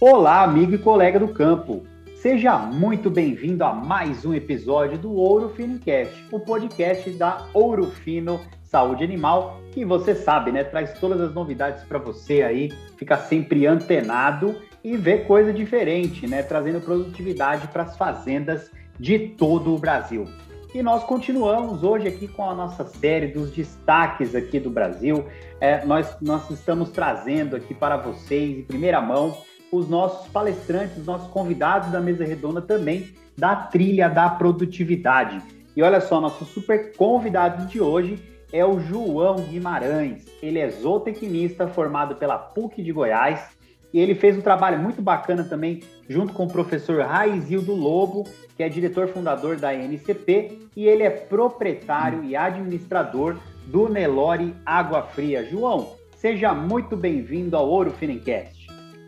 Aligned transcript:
Olá, 0.00 0.44
amigo 0.44 0.76
e 0.76 0.78
colega 0.78 1.18
do 1.18 1.26
campo. 1.26 1.82
Seja 2.14 2.56
muito 2.56 3.10
bem-vindo 3.10 3.64
a 3.64 3.72
mais 3.72 4.24
um 4.24 4.32
episódio 4.32 4.96
do 4.96 5.12
Ouro 5.12 5.48
Fino 5.48 5.76
Cast, 5.80 6.24
o 6.30 6.38
podcast 6.38 7.10
da 7.10 7.44
Ouro 7.52 7.86
Fino 7.86 8.40
Saúde 8.62 9.02
Animal, 9.02 9.60
que 9.72 9.84
você 9.84 10.14
sabe, 10.14 10.52
né, 10.52 10.62
traz 10.62 10.96
todas 11.00 11.20
as 11.20 11.34
novidades 11.34 11.82
para 11.82 11.98
você 11.98 12.42
aí, 12.42 12.70
fica 12.96 13.16
sempre 13.16 13.66
antenado 13.66 14.54
e 14.84 14.96
ver 14.96 15.26
coisa 15.26 15.52
diferente, 15.52 16.28
né, 16.28 16.44
trazendo 16.44 16.80
produtividade 16.80 17.66
para 17.66 17.82
as 17.82 17.96
fazendas 17.96 18.70
de 19.00 19.18
todo 19.18 19.74
o 19.74 19.78
Brasil. 19.78 20.26
E 20.72 20.80
nós 20.80 21.02
continuamos 21.02 21.82
hoje 21.82 22.06
aqui 22.06 22.28
com 22.28 22.48
a 22.48 22.54
nossa 22.54 22.84
série 22.84 23.26
dos 23.26 23.50
destaques 23.50 24.32
aqui 24.36 24.60
do 24.60 24.70
Brasil. 24.70 25.26
É, 25.60 25.84
nós, 25.84 26.16
nós 26.20 26.48
estamos 26.50 26.90
trazendo 26.90 27.56
aqui 27.56 27.74
para 27.74 27.96
vocês, 27.96 28.58
em 28.58 28.62
primeira 28.62 29.00
mão, 29.00 29.36
os 29.70 29.88
nossos 29.88 30.28
palestrantes, 30.28 30.96
os 30.98 31.06
nossos 31.06 31.28
convidados 31.30 31.90
da 31.90 32.00
mesa 32.00 32.24
redonda 32.24 32.60
também 32.60 33.12
da 33.36 33.54
trilha 33.54 34.08
da 34.08 34.28
produtividade. 34.28 35.40
E 35.76 35.82
olha 35.82 36.00
só, 36.00 36.20
nosso 36.20 36.44
super 36.44 36.96
convidado 36.96 37.66
de 37.66 37.80
hoje 37.80 38.18
é 38.52 38.64
o 38.64 38.80
João 38.80 39.36
Guimarães. 39.36 40.26
Ele 40.42 40.58
é 40.58 40.68
zootecnista 40.68 41.68
formado 41.68 42.16
pela 42.16 42.38
PUC 42.38 42.82
de 42.82 42.92
Goiás 42.92 43.56
e 43.92 44.00
ele 44.00 44.14
fez 44.14 44.36
um 44.36 44.42
trabalho 44.42 44.78
muito 44.78 45.00
bacana 45.00 45.44
também 45.44 45.82
junto 46.08 46.32
com 46.32 46.44
o 46.44 46.52
professor 46.52 47.04
Raizildo 47.04 47.74
Lobo, 47.74 48.24
que 48.56 48.62
é 48.62 48.68
diretor 48.68 49.08
fundador 49.08 49.56
da 49.56 49.74
NCP, 49.74 50.58
e 50.76 50.86
ele 50.86 51.02
é 51.02 51.10
proprietário 51.10 52.24
e 52.24 52.34
administrador 52.34 53.36
do 53.66 53.88
Nelore 53.88 54.54
Água 54.64 55.02
Fria. 55.02 55.44
João, 55.44 55.94
seja 56.16 56.52
muito 56.52 56.96
bem-vindo 56.96 57.56
ao 57.56 57.68
Ouro 57.68 57.90
Finencast. 57.92 58.57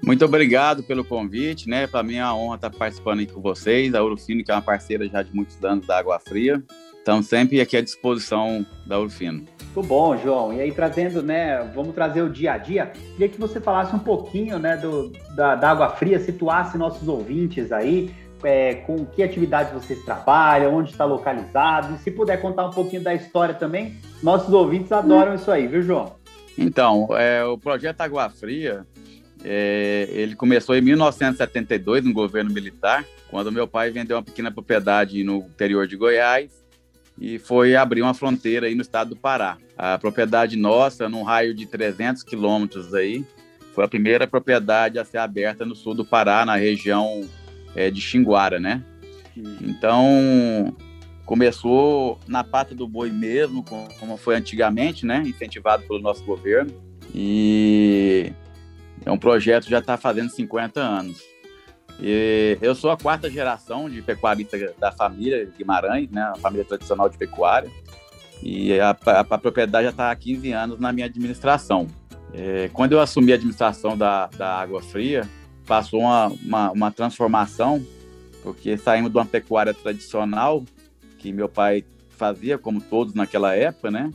Muito 0.02 0.24
obrigado 0.24 0.82
pelo 0.82 1.04
convite, 1.04 1.68
né? 1.68 1.86
Para 1.86 2.02
mim 2.02 2.16
é 2.16 2.24
uma 2.24 2.36
honra 2.36 2.56
estar 2.56 2.70
participando 2.70 3.20
aqui 3.20 3.32
com 3.32 3.40
vocês. 3.40 3.94
A 3.94 4.02
Ourofino, 4.02 4.42
que 4.42 4.50
é 4.50 4.54
uma 4.54 4.62
parceira 4.62 5.06
já 5.06 5.22
de 5.22 5.34
muitos 5.34 5.62
anos 5.62 5.86
da 5.86 5.98
Água 5.98 6.18
Fria. 6.18 6.62
Estamos 7.00 7.26
sempre 7.26 7.60
aqui 7.60 7.76
à 7.76 7.80
disposição 7.80 8.64
da 8.86 8.98
Ourofino. 8.98 9.44
Muito 9.74 9.88
bom, 9.88 10.16
João. 10.16 10.52
E 10.52 10.60
aí, 10.60 10.72
trazendo, 10.72 11.22
né? 11.22 11.70
Vamos 11.74 11.94
trazer 11.94 12.22
o 12.22 12.28
dia 12.28 12.52
a 12.52 12.58
dia. 12.58 12.86
Queria 12.86 13.28
que 13.28 13.38
você 13.38 13.60
falasse 13.60 13.94
um 13.94 13.98
pouquinho, 13.98 14.58
né, 14.58 14.76
do, 14.76 15.10
da, 15.34 15.54
da 15.54 15.70
Água 15.70 15.90
Fria, 15.90 16.18
situasse 16.18 16.76
nossos 16.76 17.06
ouvintes 17.06 17.70
aí, 17.72 18.10
é, 18.42 18.74
com 18.74 19.06
que 19.06 19.22
atividades 19.22 19.72
vocês 19.72 20.02
trabalham, 20.04 20.74
onde 20.74 20.90
está 20.90 21.04
localizado. 21.04 21.94
E 21.94 21.98
se 21.98 22.10
puder 22.10 22.40
contar 22.40 22.66
um 22.66 22.70
pouquinho 22.70 23.02
da 23.02 23.14
história 23.14 23.54
também, 23.54 23.96
nossos 24.22 24.52
ouvintes 24.52 24.92
adoram 24.92 25.34
isso 25.34 25.50
aí, 25.50 25.66
viu, 25.66 25.82
João? 25.82 26.12
Então, 26.58 27.08
é, 27.16 27.44
o 27.44 27.56
projeto 27.56 28.00
Água 28.02 28.28
Fria, 28.28 28.86
é, 29.44 30.08
ele 30.10 30.34
começou 30.34 30.74
em 30.76 30.80
1972, 30.80 32.04
no 32.04 32.12
governo 32.12 32.52
militar, 32.52 33.04
quando 33.28 33.52
meu 33.52 33.66
pai 33.66 33.90
vendeu 33.90 34.16
uma 34.16 34.22
pequena 34.22 34.50
propriedade 34.50 35.22
no 35.24 35.38
interior 35.38 35.86
de 35.86 35.96
Goiás 35.96 36.60
e 37.18 37.38
foi 37.38 37.76
abrir 37.76 38.02
uma 38.02 38.14
fronteira 38.14 38.66
aí 38.66 38.74
no 38.74 38.82
estado 38.82 39.10
do 39.10 39.16
Pará. 39.16 39.58
A 39.76 39.98
propriedade 39.98 40.56
nossa, 40.56 41.08
num 41.08 41.22
raio 41.22 41.54
de 41.54 41.66
300 41.66 42.22
quilômetros 42.22 42.94
aí, 42.94 43.24
foi 43.74 43.84
a 43.84 43.88
primeira 43.88 44.26
propriedade 44.26 44.98
a 44.98 45.04
ser 45.04 45.18
aberta 45.18 45.64
no 45.64 45.74
sul 45.74 45.94
do 45.94 46.04
Pará, 46.04 46.44
na 46.44 46.56
região 46.56 47.28
é, 47.74 47.90
de 47.90 48.00
Xinguara, 48.00 48.58
né? 48.58 48.82
Então, 49.60 50.76
começou 51.24 52.18
na 52.26 52.42
pata 52.42 52.74
do 52.74 52.88
boi 52.88 53.10
mesmo, 53.10 53.64
como 53.98 54.16
foi 54.16 54.34
antigamente, 54.34 55.06
né? 55.06 55.22
Incentivado 55.24 55.84
pelo 55.84 56.00
nosso 56.00 56.24
governo. 56.24 56.72
E 57.14 58.32
é 59.04 59.10
um 59.10 59.18
projeto 59.18 59.64
que 59.64 59.70
já 59.70 59.78
está 59.78 59.96
fazendo 59.96 60.30
50 60.30 60.80
anos. 60.80 61.22
E 62.00 62.56
eu 62.62 62.74
sou 62.74 62.90
a 62.90 62.96
quarta 62.96 63.30
geração 63.30 63.88
de 63.88 64.00
pecuarista 64.00 64.74
da 64.78 64.90
família 64.90 65.50
Guimarães, 65.56 66.10
né, 66.10 66.22
a 66.22 66.34
família 66.36 66.64
tradicional 66.64 67.08
de 67.08 67.18
pecuária. 67.18 67.70
E 68.42 68.78
a, 68.80 68.90
a, 68.90 69.20
a 69.20 69.38
propriedade 69.38 69.84
já 69.84 69.90
está 69.90 70.10
há 70.10 70.16
15 70.16 70.52
anos 70.52 70.80
na 70.80 70.92
minha 70.92 71.06
administração. 71.06 71.86
É, 72.32 72.70
quando 72.72 72.92
eu 72.92 73.00
assumi 73.00 73.32
a 73.32 73.34
administração 73.34 73.96
da, 73.98 74.28
da 74.28 74.58
Água 74.58 74.80
Fria, 74.80 75.28
passou 75.66 76.00
uma, 76.00 76.26
uma, 76.26 76.70
uma 76.70 76.90
transformação, 76.90 77.84
porque 78.42 78.78
saímos 78.78 79.10
de 79.10 79.18
uma 79.18 79.26
pecuária 79.26 79.74
tradicional, 79.74 80.64
que 81.18 81.32
meu 81.32 81.48
pai 81.48 81.84
fazia, 82.08 82.56
como 82.56 82.80
todos 82.80 83.14
naquela 83.14 83.54
época, 83.54 83.90
né? 83.90 84.10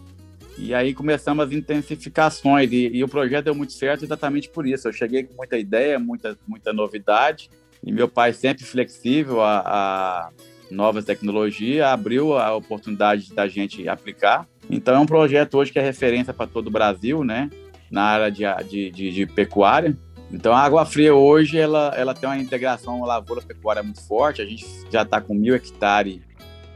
E 0.57 0.73
aí 0.73 0.93
começamos 0.93 1.45
as 1.45 1.51
intensificações 1.51 2.71
e, 2.71 2.87
e, 2.87 3.03
o 3.03 3.07
projeto 3.07 3.45
deu 3.45 3.55
muito 3.55 3.73
certo 3.73 4.05
exatamente 4.05 4.49
por 4.49 4.65
isso. 4.65 4.87
Eu 4.87 4.93
cheguei 4.93 5.23
com 5.23 5.35
muita 5.35 5.57
ideia, 5.57 5.99
muita, 5.99 6.37
muita 6.47 6.71
novidade 6.71 7.49
e 7.83 7.91
meu 7.91 8.07
pai, 8.07 8.33
sempre 8.33 8.63
flexível 8.63 9.41
a, 9.41 9.59
a 9.59 10.29
novas 10.71 11.05
tecnologias, 11.05 11.85
abriu 11.85 12.37
a 12.37 12.55
oportunidade 12.55 13.33
da 13.33 13.47
gente 13.47 13.87
aplicar. 13.87 14.47
Então, 14.69 14.95
é 14.95 14.99
um 14.99 15.05
projeto 15.05 15.55
hoje 15.55 15.71
que 15.71 15.77
é 15.77 15.81
referência 15.81 16.33
para 16.33 16.47
todo 16.47 16.67
o 16.67 16.71
Brasil, 16.71 17.23
né? 17.23 17.49
Na 17.91 18.03
área 18.03 18.31
de, 18.31 18.43
de, 18.67 18.91
de, 18.91 19.11
de 19.11 19.25
pecuária. 19.27 19.95
Então, 20.31 20.53
a 20.53 20.59
Água 20.59 20.85
Fria 20.85 21.13
hoje, 21.13 21.59
ela, 21.59 21.93
ela 21.95 22.15
tem 22.15 22.27
uma 22.27 22.37
integração 22.37 23.01
lavoura-pecuária 23.01 23.83
muito 23.83 24.01
forte. 24.07 24.41
A 24.41 24.45
gente 24.45 24.65
já 24.91 25.03
está 25.03 25.21
com 25.21 25.35
mil 25.35 25.53
hectares 25.53 26.19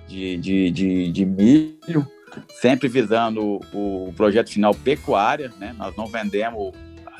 de, 0.07 0.37
de, 0.37 0.71
de, 0.71 1.11
de 1.11 1.25
milho, 1.25 2.07
sempre 2.49 2.87
visando 2.87 3.59
o, 3.73 4.13
projeto 4.15 4.49
final 4.49 4.73
pecuária, 4.73 5.51
né? 5.59 5.75
Nós 5.77 5.95
não 5.95 6.07
vendemos 6.07 6.73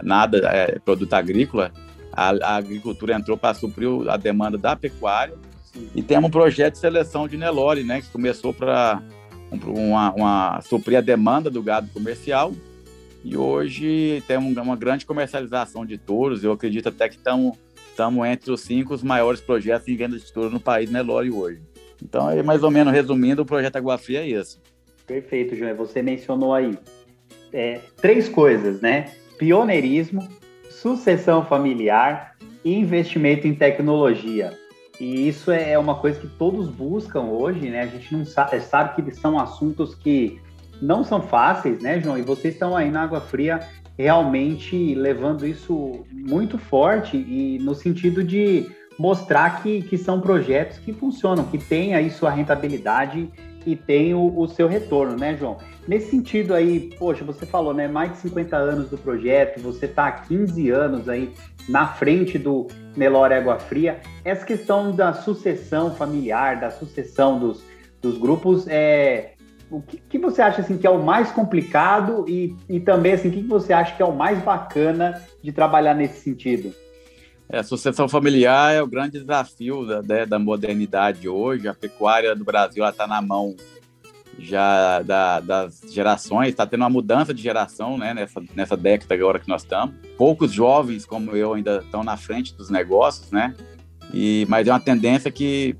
nada, 0.03 0.37
é, 0.49 0.79
produto 0.79 1.13
agrícola, 1.13 1.71
a, 2.11 2.29
a 2.29 2.55
agricultura 2.55 3.15
entrou 3.15 3.37
para 3.37 3.53
suprir 3.53 3.89
a 4.09 4.17
demanda 4.17 4.57
da 4.57 4.75
pecuária. 4.75 5.35
E 5.95 6.01
temos 6.01 6.27
um 6.27 6.31
projeto 6.31 6.73
de 6.73 6.79
seleção 6.79 7.27
de 7.27 7.37
Nelore, 7.37 7.83
né, 7.83 8.01
que 8.01 8.07
começou 8.09 8.53
para 8.53 9.01
uma, 9.65 10.11
uma, 10.13 10.61
suprir 10.61 10.97
a 10.97 11.01
demanda 11.01 11.49
do 11.49 11.61
gado 11.61 11.87
comercial. 11.93 12.53
E 13.23 13.37
hoje 13.37 14.23
temos 14.27 14.55
uma 14.57 14.75
grande 14.75 15.05
comercialização 15.05 15.85
de 15.85 15.97
touros. 15.97 16.43
Eu 16.43 16.53
acredito 16.53 16.89
até 16.89 17.07
que 17.07 17.15
estamos 17.15 17.57
entre 18.27 18.51
os 18.51 18.61
cinco 18.61 18.93
os 18.93 19.03
maiores 19.03 19.41
projetos 19.41 19.87
em 19.87 19.95
venda 19.95 20.17
de 20.17 20.31
touros 20.31 20.53
no 20.53 20.59
país 20.59 20.89
Nelore 20.89 21.29
hoje. 21.29 21.61
Então, 22.01 22.27
aí, 22.27 22.41
mais 22.41 22.63
ou 22.63 22.71
menos 22.71 22.93
resumindo, 22.93 23.41
o 23.41 23.45
projeto 23.45 23.75
Água 23.75 23.97
Fria 23.97 24.21
é 24.21 24.27
isso. 24.27 24.59
Perfeito, 25.09 25.55
João. 25.55 25.75
Você 25.75 26.03
mencionou 26.03 26.53
aí 26.53 26.77
é, 27.51 27.79
três 27.97 28.29
coisas, 28.29 28.79
né? 28.79 29.11
Pioneirismo, 29.39 30.21
sucessão 30.69 31.43
familiar 31.43 32.35
e 32.63 32.75
investimento 32.75 33.47
em 33.47 33.55
tecnologia. 33.55 34.53
E 34.99 35.27
isso 35.27 35.51
é 35.51 35.79
uma 35.79 35.95
coisa 35.95 36.19
que 36.19 36.27
todos 36.27 36.69
buscam 36.69 37.21
hoje, 37.21 37.71
né? 37.71 37.81
A 37.81 37.85
gente 37.87 38.15
não 38.15 38.23
sabe, 38.23 38.59
sabe 38.61 39.01
que 39.01 39.11
são 39.15 39.39
assuntos 39.39 39.95
que 39.95 40.39
não 40.79 41.03
são 41.03 41.23
fáceis, 41.23 41.81
né, 41.81 41.99
João? 41.99 42.15
E 42.15 42.21
vocês 42.21 42.53
estão 42.53 42.77
aí 42.77 42.91
na 42.91 43.01
Água 43.01 43.19
Fria 43.19 43.61
realmente 43.97 44.93
levando 44.93 45.43
isso 45.43 46.05
muito 46.11 46.59
forte 46.59 47.17
e 47.17 47.57
no 47.59 47.73
sentido 47.73 48.23
de 48.23 48.69
mostrar 48.97 49.63
que, 49.63 49.81
que 49.81 49.97
são 49.97 50.21
projetos 50.21 50.77
que 50.77 50.93
funcionam, 50.93 51.45
que 51.45 51.57
têm 51.57 51.95
aí 51.95 52.11
sua 52.11 52.29
rentabilidade 52.29 53.27
e 53.65 53.75
tem 53.75 54.13
o, 54.13 54.33
o, 54.37 54.47
seu 54.47 54.67
retorno, 54.67 55.17
né, 55.17 55.35
João? 55.37 55.57
Nesse 55.87 56.11
sentido 56.11 56.53
aí, 56.53 56.91
poxa, 56.97 57.23
você 57.23 57.45
falou, 57.45 57.73
né, 57.73 57.87
mais 57.87 58.11
de 58.11 58.17
50 58.19 58.55
anos 58.55 58.89
do 58.89 58.97
projeto, 58.97 59.59
você 59.61 59.85
está 59.85 60.07
há 60.07 60.11
15 60.11 60.69
anos 60.69 61.09
aí 61.09 61.33
na 61.67 61.87
frente 61.87 62.37
do 62.37 62.67
Nelore 62.95 63.33
Água 63.33 63.59
Fria. 63.59 63.99
Essa 64.23 64.45
questão 64.45 64.91
da 64.91 65.13
sucessão 65.13 65.93
familiar, 65.93 66.59
da 66.59 66.71
sucessão 66.71 67.39
dos, 67.39 67.63
dos 68.01 68.17
grupos, 68.17 68.67
é, 68.67 69.33
o 69.69 69.81
que, 69.81 69.97
que, 69.97 70.17
você 70.17 70.41
acha 70.41 70.61
assim 70.61 70.77
que 70.77 70.87
é 70.87 70.89
o 70.89 71.03
mais 71.03 71.31
complicado 71.31 72.25
e, 72.27 72.55
e 72.67 72.79
também 72.79 73.13
assim, 73.13 73.29
o 73.29 73.31
que, 73.31 73.43
que 73.43 73.49
você 73.49 73.71
acha 73.71 73.95
que 73.95 74.01
é 74.01 74.05
o 74.05 74.15
mais 74.15 74.39
bacana 74.39 75.21
de 75.43 75.51
trabalhar 75.51 75.93
nesse 75.93 76.21
sentido? 76.21 76.73
É, 77.51 77.59
a 77.59 77.63
sucessão 77.63 78.07
familiar 78.07 78.75
é 78.75 78.81
o 78.81 78.87
grande 78.87 79.19
desafio 79.19 79.85
da, 79.85 80.01
né, 80.03 80.25
da 80.25 80.37
modernidade 80.37 81.27
hoje. 81.27 81.67
A 81.67 81.73
pecuária 81.73 82.35
do 82.35 82.45
Brasil 82.45 82.85
está 82.87 83.07
na 83.07 83.21
mão 83.21 83.55
já 84.37 85.01
da, 85.01 85.39
das 85.39 85.81
gerações, 85.91 86.49
está 86.49 86.65
tendo 86.65 86.81
uma 86.81 86.89
mudança 86.89 87.33
de 87.33 87.41
geração 87.41 87.97
né, 87.97 88.13
nessa, 88.13 88.41
nessa 88.55 88.77
década 88.77 89.15
agora 89.15 89.39
que 89.39 89.49
nós 89.49 89.63
estamos. 89.63 89.95
Poucos 90.15 90.51
jovens 90.51 91.05
como 91.05 91.35
eu 91.35 91.55
ainda 91.55 91.79
estão 91.79 92.03
na 92.03 92.15
frente 92.15 92.55
dos 92.55 92.69
negócios, 92.69 93.31
né? 93.31 93.55
E, 94.13 94.45
mas 94.47 94.67
é 94.67 94.71
uma 94.71 94.79
tendência 94.79 95.31
que, 95.31 95.75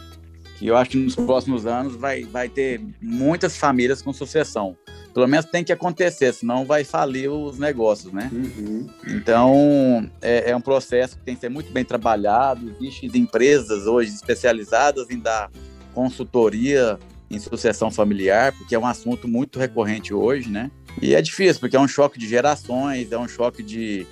que 0.60 0.68
eu 0.68 0.76
acho 0.76 0.92
que 0.92 0.98
nos 0.98 1.16
próximos 1.16 1.66
anos 1.66 1.96
vai, 1.96 2.26
vai 2.26 2.50
ter 2.50 2.82
muitas 3.02 3.56
famílias 3.56 4.02
com 4.02 4.12
sucessão. 4.12 4.76
Pelo 5.14 5.26
menos 5.26 5.46
tem 5.46 5.64
que 5.64 5.72
acontecer, 5.72 6.34
senão 6.34 6.66
vai 6.66 6.84
falir 6.84 7.32
os 7.32 7.58
negócios, 7.58 8.12
né? 8.12 8.30
Uhum. 8.32 8.88
Então, 9.08 10.12
é, 10.22 10.52
é, 10.52 10.56
um 10.56 10.62
processo 10.62 11.18
que 11.18 11.24
tem 11.24 11.34
que 11.34 11.42
ser 11.42 11.50
muito 11.50 11.72
bem 11.72 11.86
trabalhado. 11.86 12.76
Existem 12.82 13.22
empresas 13.22 13.88
hoje 13.88 14.12
especializadas 14.12 15.10
em 15.10 15.18
dar 15.18 15.50
consultoria 15.94 17.00
em 17.32 17.40
sucessão 17.40 17.90
familiar, 17.90 18.52
porque 18.52 18.76
é 18.76 18.80
um 18.80 18.86
assunto 18.86 19.30
muito 19.30 19.60
recorrente 19.60 20.14
hoje, 20.14 20.50
né? 20.50 20.70
E 21.02 21.16
é 21.16 21.22
difícil, 21.22 21.62
porque 21.62 21.78
é 21.78 21.80
um 21.80 21.88
choque 21.88 22.20
de 22.20 22.28
gerações, 22.28 23.12
é 23.12 23.18
um 23.18 23.28
choque 23.28 23.64
de, 23.64 24.06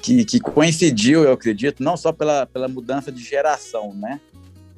que, 0.00 0.24
que 0.24 0.40
coincidiu, 0.40 1.24
eu 1.24 1.32
acredito, 1.32 1.82
não 1.82 1.96
só 1.96 2.12
pela, 2.12 2.46
pela 2.46 2.66
mudança 2.66 3.12
de 3.12 3.22
geração, 3.22 3.92
né? 3.94 4.18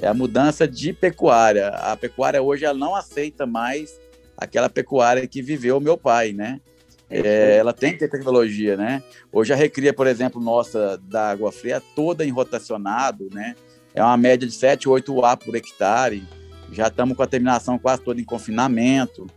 É 0.02 0.08
a 0.08 0.14
mudança 0.14 0.66
de 0.66 0.92
pecuária. 0.92 1.68
A 1.68 1.96
pecuária 1.96 2.42
hoje 2.42 2.64
ela 2.64 2.76
não 2.76 2.92
aceita 2.92 3.46
mais 3.46 4.00
aquela 4.36 4.68
pecuária 4.68 5.24
que 5.28 5.40
viveu 5.40 5.78
meu 5.78 5.96
pai, 5.96 6.32
né? 6.32 6.60
É, 7.08 7.58
ela 7.58 7.72
tem 7.72 7.92
que 7.92 8.00
ter 8.00 8.10
tecnologia, 8.10 8.76
né? 8.76 9.00
Hoje 9.30 9.52
a 9.52 9.56
recria, 9.56 9.92
por 9.92 10.08
exemplo, 10.08 10.42
nossa 10.42 10.98
da 11.04 11.30
água 11.30 11.52
fria 11.52 11.80
toda 11.94 12.24
em 12.24 12.30
rotacionado, 12.30 13.28
né? 13.32 13.54
É 13.94 14.02
uma 14.02 14.16
média 14.16 14.48
de 14.48 14.54
7, 14.54 14.88
8 14.88 15.24
A 15.24 15.36
por 15.36 15.54
hectare. 15.54 16.24
Já 16.72 16.88
estamos 16.88 17.16
com 17.16 17.22
a 17.22 17.26
terminação 17.26 17.78
quase 17.78 18.02
toda 18.02 18.20
em 18.20 18.24
confinamento. 18.24 19.28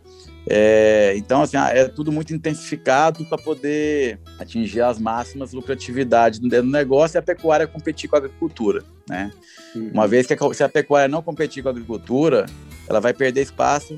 É, 0.48 1.14
então, 1.16 1.42
assim, 1.42 1.56
é 1.56 1.88
tudo 1.88 2.12
muito 2.12 2.32
intensificado 2.32 3.24
para 3.24 3.36
poder 3.36 4.20
atingir 4.38 4.80
as 4.80 4.98
máximas 4.98 5.52
lucratividade 5.52 6.40
do 6.40 6.62
negócio 6.62 7.16
e 7.16 7.18
a 7.18 7.22
pecuária 7.22 7.66
competir 7.66 8.08
com 8.08 8.16
a 8.16 8.18
agricultura, 8.20 8.84
né? 9.08 9.32
Uma 9.74 10.06
vez 10.06 10.26
que 10.26 10.34
a, 10.34 10.54
se 10.54 10.62
a 10.62 10.68
pecuária 10.68 11.08
não 11.08 11.20
competir 11.20 11.62
com 11.62 11.68
a 11.68 11.72
agricultura, 11.72 12.46
ela 12.88 13.00
vai 13.00 13.12
perder 13.12 13.42
espaço 13.42 13.96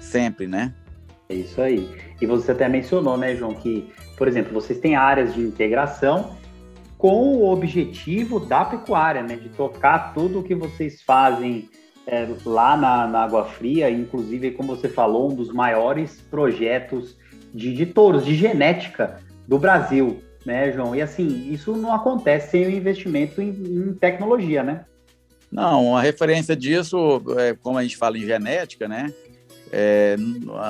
sempre, 0.00 0.48
né? 0.48 0.74
É 1.28 1.34
isso 1.34 1.60
aí. 1.60 1.88
E 2.20 2.26
você 2.26 2.52
até 2.52 2.68
mencionou, 2.68 3.16
né, 3.16 3.34
João, 3.36 3.54
que, 3.54 3.88
por 4.16 4.28
exemplo, 4.28 4.52
vocês 4.52 4.78
têm 4.78 4.96
áreas 4.96 5.32
de 5.32 5.40
integração 5.40 6.36
com 6.98 7.36
o 7.36 7.50
objetivo 7.50 8.40
da 8.40 8.64
pecuária, 8.64 9.22
né, 9.22 9.36
de 9.36 9.48
tocar 9.50 10.12
tudo 10.12 10.40
o 10.40 10.42
que 10.42 10.54
vocês 10.54 11.02
fazem 11.02 11.68
é, 12.06 12.28
lá 12.44 12.76
na, 12.76 13.06
na, 13.06 13.24
Água 13.24 13.44
Fria, 13.44 13.90
inclusive, 13.90 14.50
como 14.52 14.76
você 14.76 14.88
falou, 14.88 15.30
um 15.30 15.34
dos 15.34 15.52
maiores 15.52 16.20
projetos 16.30 17.16
de, 17.52 17.74
de 17.74 17.86
touros, 17.86 18.24
de 18.24 18.34
genética 18.34 19.20
do 19.48 19.58
Brasil, 19.58 20.22
né, 20.44 20.72
João? 20.72 20.94
E 20.94 21.00
assim, 21.00 21.50
isso 21.50 21.74
não 21.74 21.92
acontece 21.92 22.50
sem 22.50 22.66
o 22.66 22.70
investimento 22.70 23.40
em, 23.40 23.48
em 23.48 23.94
tecnologia, 23.94 24.62
né? 24.62 24.84
Não, 25.50 25.96
a 25.96 26.02
referência 26.02 26.56
disso, 26.56 27.22
é, 27.38 27.54
como 27.54 27.78
a 27.78 27.82
gente 27.82 27.96
fala 27.96 28.18
em 28.18 28.22
genética, 28.22 28.88
né, 28.88 29.12
é, 29.72 30.16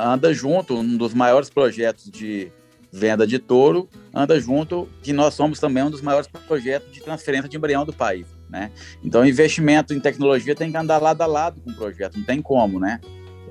anda 0.07 0.33
junto, 0.33 0.75
um 0.77 0.97
dos 0.97 1.15
maiores 1.15 1.51
projetos 1.51 2.11
de 2.11 2.51
venda 2.93 3.27
de 3.27 3.39
touro, 3.39 3.89
anda 4.15 4.39
junto, 4.39 4.89
que 5.03 5.13
nós 5.13 5.35
somos 5.35 5.59
também 5.59 5.83
um 5.83 5.91
dos 5.91 6.01
maiores 6.01 6.29
projetos 6.47 6.93
de 6.93 7.01
transferência 7.01 7.49
de 7.49 7.57
embrião 7.57 7.85
do 7.85 7.93
país. 7.93 8.27
Né? 8.49 8.71
Então, 9.03 9.25
investimento 9.27 9.93
em 9.95 10.01
tecnologia 10.01 10.55
tem 10.55 10.71
que 10.71 10.77
andar 10.77 10.99
lado 10.99 11.23
a 11.23 11.27
lado 11.27 11.61
com 11.61 11.71
o 11.71 11.75
projeto, 11.75 12.17
não 12.19 12.25
tem 12.25 12.41
como, 12.41 12.79
né? 12.79 13.01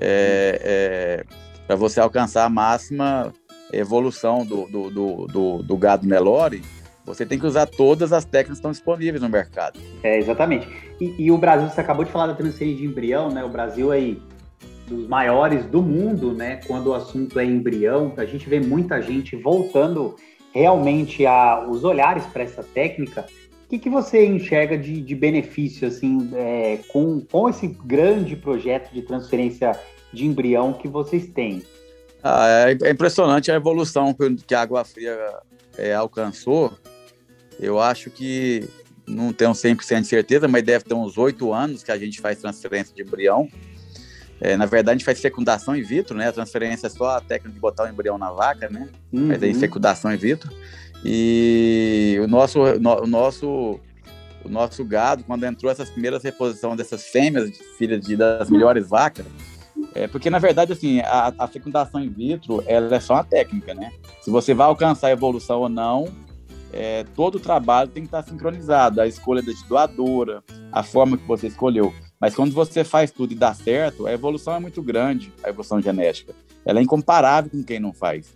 É, 0.00 0.60
é, 0.62 1.24
Para 1.66 1.76
você 1.76 2.00
alcançar 2.00 2.44
a 2.44 2.48
máxima 2.48 3.32
evolução 3.72 4.44
do, 4.44 4.66
do, 4.66 4.90
do, 4.90 5.26
do, 5.26 5.62
do 5.62 5.76
gado 5.76 6.06
Nelore, 6.06 6.62
você 7.04 7.26
tem 7.26 7.38
que 7.38 7.46
usar 7.46 7.66
todas 7.66 8.12
as 8.12 8.24
técnicas 8.24 8.56
que 8.56 8.60
estão 8.60 8.70
disponíveis 8.70 9.22
no 9.22 9.28
mercado. 9.28 9.78
É, 10.02 10.18
exatamente. 10.18 10.66
E, 11.00 11.24
e, 11.24 11.30
o 11.30 11.36
Brasil, 11.36 11.68
você 11.68 11.80
acabou 11.80 12.04
de 12.04 12.10
falar 12.10 12.28
da 12.28 12.34
transferência 12.34 12.78
de 12.78 12.86
embrião, 12.86 13.30
né? 13.30 13.44
O 13.44 13.48
Brasil 13.48 13.92
aí, 13.92 14.22
dos 14.86 15.06
maiores 15.06 15.66
do 15.66 15.82
mundo, 15.82 16.32
né? 16.32 16.60
Quando 16.66 16.88
o 16.88 16.94
assunto 16.94 17.38
é 17.38 17.44
embrião, 17.44 18.12
a 18.16 18.24
gente 18.24 18.48
vê 18.48 18.58
muita 18.58 19.02
gente 19.02 19.36
voltando 19.36 20.16
realmente 20.52 21.26
a, 21.26 21.66
os 21.68 21.84
olhares 21.84 22.24
para 22.26 22.44
essa 22.44 22.62
técnica 22.62 23.26
o 23.64 23.68
que, 23.68 23.78
que 23.78 23.90
você 23.90 24.26
enxerga 24.26 24.76
de, 24.76 25.00
de 25.00 25.14
benefício 25.14 25.88
assim, 25.88 26.30
é, 26.34 26.78
com, 26.88 27.20
com 27.20 27.48
esse 27.48 27.66
grande 27.66 28.36
projeto 28.36 28.92
de 28.92 29.02
transferência 29.02 29.72
de 30.12 30.26
embrião 30.26 30.72
que 30.72 30.86
vocês 30.86 31.26
têm? 31.28 31.62
Ah, 32.22 32.46
é, 32.68 32.88
é 32.88 32.90
impressionante 32.90 33.50
a 33.50 33.54
evolução 33.54 34.14
que 34.46 34.54
a 34.54 34.60
Água 34.60 34.84
Fria 34.84 35.18
é, 35.78 35.94
alcançou. 35.94 36.72
Eu 37.58 37.80
acho 37.80 38.10
que 38.10 38.68
não 39.06 39.32
tenho 39.32 39.52
100% 39.52 40.02
de 40.02 40.06
certeza, 40.06 40.46
mas 40.46 40.62
deve 40.62 40.84
ter 40.84 40.94
uns 40.94 41.16
oito 41.16 41.52
anos 41.52 41.82
que 41.82 41.90
a 41.90 41.98
gente 41.98 42.20
faz 42.20 42.38
transferência 42.38 42.94
de 42.94 43.02
embrião. 43.02 43.48
É, 44.40 44.56
na 44.56 44.66
verdade, 44.66 44.96
a 44.96 44.98
gente 44.98 45.04
faz 45.04 45.20
fecundação 45.20 45.74
in 45.74 45.82
vitro, 45.82 46.16
né? 46.16 46.28
A 46.28 46.32
transferência 46.32 46.86
é 46.86 46.90
só 46.90 47.16
a 47.16 47.20
técnica 47.20 47.54
de 47.54 47.60
botar 47.60 47.84
o 47.84 47.88
embrião 47.88 48.18
na 48.18 48.30
vaca, 48.30 48.68
né? 48.68 48.88
Uhum. 49.12 49.28
Mas 49.28 49.42
aí 49.42 49.54
fecundação 49.54 50.12
in 50.12 50.16
vitro. 50.16 50.50
E 51.04 52.18
o 52.22 52.26
nosso, 52.26 52.60
o 52.60 53.06
nosso, 53.06 53.80
o 54.44 54.48
nosso 54.48 54.84
gado, 54.84 55.22
quando 55.24 55.44
entrou 55.44 55.70
essas 55.70 55.90
primeiras 55.90 56.22
reposições 56.22 56.76
dessas 56.76 57.04
fêmeas, 57.04 57.50
de 57.50 57.58
filhas 57.76 58.00
de, 58.00 58.16
das 58.16 58.48
melhores 58.48 58.88
vacas, 58.88 59.26
é 59.94 60.06
porque 60.06 60.30
na 60.30 60.38
verdade 60.38 60.72
assim 60.72 61.00
a, 61.00 61.32
a, 61.38 61.46
fecundação 61.46 62.02
in 62.02 62.08
vitro 62.08 62.62
ela 62.66 62.94
é 62.94 63.00
só 63.00 63.14
uma 63.14 63.24
técnica, 63.24 63.74
né? 63.74 63.92
Se 64.22 64.30
você 64.30 64.54
vai 64.54 64.66
alcançar 64.66 65.08
a 65.08 65.12
evolução 65.12 65.60
ou 65.60 65.68
não, 65.68 66.08
é, 66.72 67.04
todo 67.14 67.36
o 67.36 67.40
trabalho 67.40 67.90
tem 67.90 68.02
que 68.02 68.08
estar 68.08 68.22
sincronizado, 68.22 69.00
a 69.00 69.06
escolha 69.06 69.42
da 69.42 69.52
doadora, 69.68 70.42
a 70.72 70.82
forma 70.82 71.16
que 71.16 71.26
você 71.26 71.48
escolheu. 71.48 71.92
Mas 72.20 72.34
quando 72.34 72.52
você 72.52 72.82
faz 72.82 73.10
tudo 73.10 73.32
e 73.32 73.36
dá 73.36 73.52
certo, 73.52 74.06
a 74.06 74.12
evolução 74.12 74.54
é 74.54 74.58
muito 74.58 74.82
grande, 74.82 75.32
a 75.42 75.50
evolução 75.50 75.80
genética. 75.80 76.34
Ela 76.64 76.80
é 76.80 76.82
incomparável 76.82 77.50
com 77.50 77.62
quem 77.62 77.78
não 77.78 77.92
faz. 77.92 78.34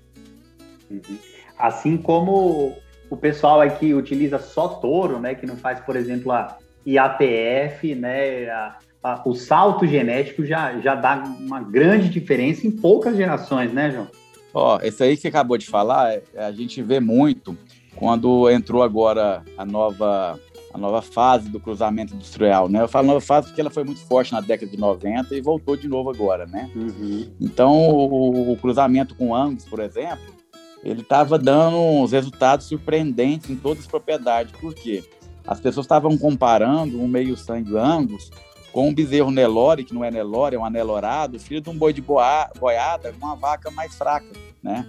Uhum. 0.91 1.19
Assim 1.59 1.97
como 1.97 2.77
o 3.11 3.17
pessoal 3.17 3.61
aqui 3.61 3.95
utiliza 3.95 4.39
só 4.39 4.69
touro, 4.69 5.19
né, 5.19 5.35
que 5.35 5.47
não 5.47 5.57
faz, 5.57 5.81
por 5.81 5.97
exemplo, 5.97 6.31
a 6.33 6.57
IATF, 6.87 7.95
né, 7.95 8.49
a, 8.51 8.77
a, 9.03 9.23
o 9.25 9.35
salto 9.35 9.87
genético 9.87 10.45
já, 10.45 10.79
já 10.81 10.95
dá 10.95 11.23
uma 11.41 11.61
grande 11.61 12.09
diferença 12.09 12.67
em 12.67 12.71
poucas 12.71 13.17
gerações, 13.17 13.73
né, 13.73 13.91
João? 13.91 14.09
Ó, 14.55 14.77
oh, 14.77 14.87
esse 14.87 15.03
aí 15.03 15.17
que 15.17 15.23
você 15.23 15.29
acabou 15.29 15.59
de 15.59 15.67
falar, 15.67 16.15
é, 16.15 16.23
a 16.37 16.53
gente 16.53 16.83
vê 16.83 17.01
muito 17.01 17.57
quando 17.97 18.49
entrou 18.49 18.83
agora 18.83 19.43
a 19.57 19.65
nova 19.65 20.39
a 20.73 20.77
nova 20.77 21.01
fase 21.01 21.49
do 21.49 21.59
cruzamento 21.59 22.15
industrial, 22.15 22.69
né? 22.69 22.83
Eu 22.83 22.89
falo 22.89 23.07
nova 23.07 23.21
fase 23.21 23.47
porque 23.49 23.61
ela 23.61 23.71
foi 23.71 23.85
muito 23.85 24.01
forte 24.01 24.33
na 24.33 24.41
década 24.41 24.71
de 24.71 24.79
90 24.79 25.35
e 25.35 25.41
voltou 25.41 25.77
de 25.77 25.89
novo 25.89 26.11
agora, 26.11 26.47
né? 26.47 26.71
Uhum. 26.75 27.27
Então, 27.41 27.73
o, 27.73 28.53
o, 28.53 28.57
cruzamento 28.57 29.15
com 29.15 29.35
Angus, 29.35 29.65
por 29.65 29.81
exemplo, 29.81 30.35
ele 30.83 31.03
estava 31.03 31.39
dando 31.39 31.77
uns 31.77 32.13
resultados 32.13 32.67
surpreendentes 32.67 33.51
em 33.51 33.57
todas 33.57 33.81
as 33.81 33.87
propriedades. 33.87 34.53
Por 34.61 34.75
quê? 34.75 35.03
As 35.47 35.61
pessoas 35.61 35.85
estavam 35.85 36.17
comparando 36.17 37.01
um 37.01 37.09
meio 37.09 37.37
sangue 37.37 37.77
Angus 37.77 38.31
com 38.73 38.89
um 38.89 38.95
bezerro 38.95 39.31
Nelore, 39.31 39.85
que 39.85 39.95
não 39.95 40.05
é 40.05 40.11
Nelore, 40.11 40.57
é 40.57 40.59
um 40.59 40.65
anelorado, 40.65 41.41
filho 41.41 41.61
de 41.61 41.71
um 41.71 41.77
boi 41.77 41.93
de 41.93 42.03
boa, 42.03 42.51
boiada, 42.59 43.15
uma 43.21 43.35
vaca 43.35 43.71
mais 43.71 43.95
fraca, 43.97 44.29
né? 44.63 44.87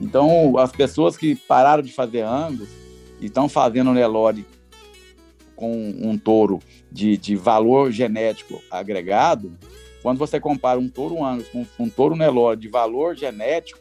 Então, 0.00 0.58
as 0.58 0.72
pessoas 0.72 1.16
que 1.16 1.36
pararam 1.36 1.82
de 1.82 1.92
fazer 1.92 2.22
Angus 2.22 2.68
e 3.20 3.26
estão 3.26 3.48
fazendo 3.48 3.92
Nelore 3.92 4.46
com 5.54 5.72
um 5.72 6.16
touro 6.16 6.58
de, 6.90 7.16
de 7.16 7.36
valor 7.36 7.92
genético 7.92 8.62
agregado, 8.70 9.52
quando 10.02 10.18
você 10.18 10.40
compara 10.40 10.80
um 10.80 10.88
touro 10.88 11.22
Angus 11.22 11.48
com 11.48 11.66
um 11.78 11.88
touro 11.88 12.16
Nelore 12.16 12.58
de 12.58 12.68
valor 12.68 13.14
genético, 13.14 13.78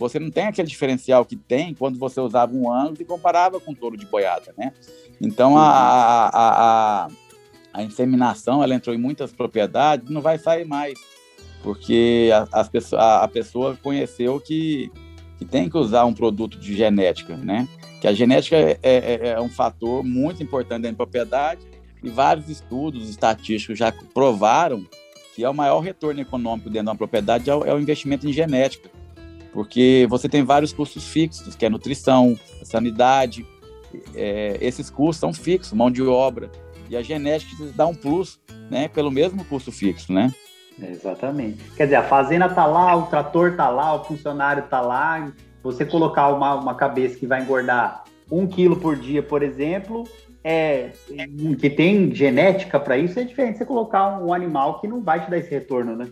você 0.00 0.18
não 0.18 0.30
tem 0.30 0.46
aquele 0.46 0.66
diferencial 0.66 1.26
que 1.26 1.36
tem 1.36 1.74
quando 1.74 1.98
você 1.98 2.18
usava 2.18 2.54
um 2.54 2.72
ângulo 2.72 2.96
e 3.00 3.04
comparava 3.04 3.60
com 3.60 3.74
touro 3.74 3.98
de 3.98 4.06
boiada, 4.06 4.54
né? 4.56 4.72
Então, 5.20 5.58
a, 5.58 5.68
a, 5.68 6.30
a, 6.32 7.08
a, 7.74 7.82
inseminação, 7.82 8.62
ela 8.62 8.74
entrou 8.74 8.96
em 8.96 8.98
muitas 8.98 9.30
propriedades 9.30 10.08
não 10.08 10.22
vai 10.22 10.38
sair 10.38 10.64
mais, 10.64 10.98
porque 11.62 12.30
a, 12.50 12.62
a, 12.96 13.24
a 13.24 13.28
pessoa 13.28 13.78
conheceu 13.82 14.40
que, 14.40 14.90
que 15.36 15.44
tem 15.44 15.68
que 15.68 15.76
usar 15.76 16.06
um 16.06 16.14
produto 16.14 16.58
de 16.58 16.74
genética, 16.74 17.36
né? 17.36 17.68
Que 18.00 18.08
a 18.08 18.14
genética 18.14 18.56
é, 18.56 18.78
é, 18.82 19.28
é 19.32 19.40
um 19.40 19.50
fator 19.50 20.02
muito 20.02 20.42
importante 20.42 20.80
dentro 20.80 20.96
da 20.96 21.04
propriedade 21.04 21.60
e 22.02 22.08
vários 22.08 22.48
estudos 22.48 23.06
estatísticos 23.10 23.78
já 23.78 23.92
provaram 24.14 24.82
que 25.36 25.44
é 25.44 25.48
o 25.48 25.54
maior 25.54 25.80
retorno 25.80 26.22
econômico 26.22 26.70
dentro 26.70 26.86
de 26.86 26.88
uma 26.88 26.96
propriedade 26.96 27.50
é 27.50 27.54
o, 27.54 27.64
é 27.64 27.74
o 27.74 27.78
investimento 27.78 28.26
em 28.26 28.32
genética 28.32 28.90
porque 29.52 30.06
você 30.08 30.28
tem 30.28 30.42
vários 30.42 30.72
custos 30.72 31.06
fixos, 31.08 31.54
que 31.54 31.66
é 31.66 31.68
nutrição, 31.68 32.38
sanidade. 32.62 33.46
É, 34.14 34.56
esses 34.60 34.88
custos 34.88 35.18
são 35.18 35.32
fixos, 35.32 35.72
mão 35.72 35.90
de 35.90 36.02
obra. 36.02 36.50
E 36.88 36.96
a 36.96 37.02
genética 37.02 37.64
dá 37.74 37.86
um 37.86 37.94
plus, 37.94 38.40
né, 38.70 38.88
pelo 38.88 39.10
mesmo 39.10 39.44
custo 39.44 39.70
fixo, 39.70 40.12
né? 40.12 40.32
Exatamente. 40.80 41.58
Quer 41.76 41.84
dizer, 41.84 41.96
a 41.96 42.02
fazenda 42.02 42.48
tá 42.48 42.66
lá, 42.66 42.96
o 42.96 43.06
trator 43.06 43.56
tá 43.56 43.68
lá, 43.68 43.94
o 43.94 44.04
funcionário 44.04 44.64
tá 44.64 44.80
lá. 44.80 45.32
Você 45.62 45.84
colocar 45.84 46.28
uma, 46.28 46.54
uma 46.54 46.74
cabeça 46.74 47.18
que 47.18 47.26
vai 47.26 47.42
engordar 47.42 48.04
um 48.30 48.46
quilo 48.46 48.76
por 48.76 48.96
dia, 48.96 49.22
por 49.22 49.42
exemplo, 49.42 50.04
é, 50.42 50.90
que 51.58 51.68
tem 51.68 52.14
genética 52.14 52.78
para 52.80 52.96
isso, 52.96 53.18
é 53.18 53.24
diferente 53.24 53.58
você 53.58 53.66
colocar 53.66 54.18
um, 54.18 54.28
um 54.28 54.34
animal 54.34 54.80
que 54.80 54.88
não 54.88 55.02
vai 55.02 55.22
te 55.22 55.30
dar 55.30 55.38
esse 55.38 55.50
retorno, 55.50 55.96
né? 55.96 56.08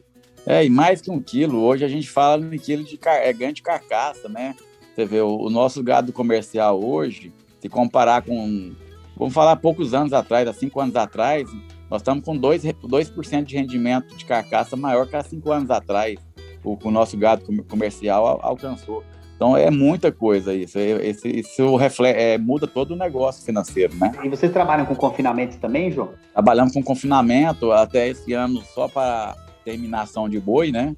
É, 0.48 0.64
e 0.64 0.70
mais 0.70 1.02
que 1.02 1.10
um 1.10 1.20
quilo, 1.20 1.60
hoje 1.60 1.84
a 1.84 1.88
gente 1.88 2.08
fala 2.08 2.42
em 2.42 2.58
quilo 2.58 2.82
de 2.82 2.96
car 2.96 3.16
é, 3.16 3.30
ganho 3.34 3.52
de 3.52 3.60
carcaça, 3.60 4.30
né? 4.30 4.56
Você 4.94 5.04
vê, 5.04 5.20
o, 5.20 5.36
o, 5.36 5.50
nosso 5.50 5.82
gado 5.82 6.10
comercial 6.10 6.82
hoje, 6.82 7.30
se 7.60 7.68
comparar 7.68 8.22
com, 8.22 8.72
vamos 9.14 9.34
falar 9.34 9.56
poucos 9.56 9.92
anos 9.92 10.14
atrás, 10.14 10.48
há 10.48 10.54
cinco 10.54 10.80
anos 10.80 10.96
atrás, 10.96 11.46
nós 11.90 12.00
estamos 12.00 12.24
com 12.24 12.34
2%, 12.34 12.76
2 12.82 13.12
de 13.44 13.56
rendimento 13.56 14.16
de 14.16 14.24
carcaça 14.24 14.74
maior 14.74 15.06
que 15.06 15.16
há 15.16 15.22
cinco 15.22 15.52
anos 15.52 15.70
atrás, 15.70 16.18
o, 16.64 16.78
o 16.82 16.90
nosso 16.90 17.18
gado 17.18 17.44
comercial 17.64 18.40
alcançou. 18.42 19.04
Então 19.36 19.54
é 19.54 19.70
muita 19.70 20.10
coisa 20.10 20.54
isso. 20.54 20.78
Esse, 20.78 21.28
isso 21.28 21.76
reflete, 21.76 22.18
é, 22.18 22.38
muda 22.38 22.66
todo 22.66 22.92
o 22.92 22.96
negócio 22.96 23.44
financeiro, 23.44 23.94
né? 23.96 24.12
E 24.24 24.30
vocês 24.30 24.50
trabalham 24.50 24.86
com 24.86 24.96
confinamento 24.96 25.58
também, 25.58 25.90
João? 25.90 26.14
Trabalhamos 26.32 26.72
com 26.72 26.82
confinamento 26.82 27.70
até 27.70 28.08
esse 28.08 28.32
ano 28.32 28.62
só 28.74 28.88
para 28.88 29.36
terminação 29.68 30.30
de 30.30 30.40
boi, 30.40 30.72
né? 30.72 30.96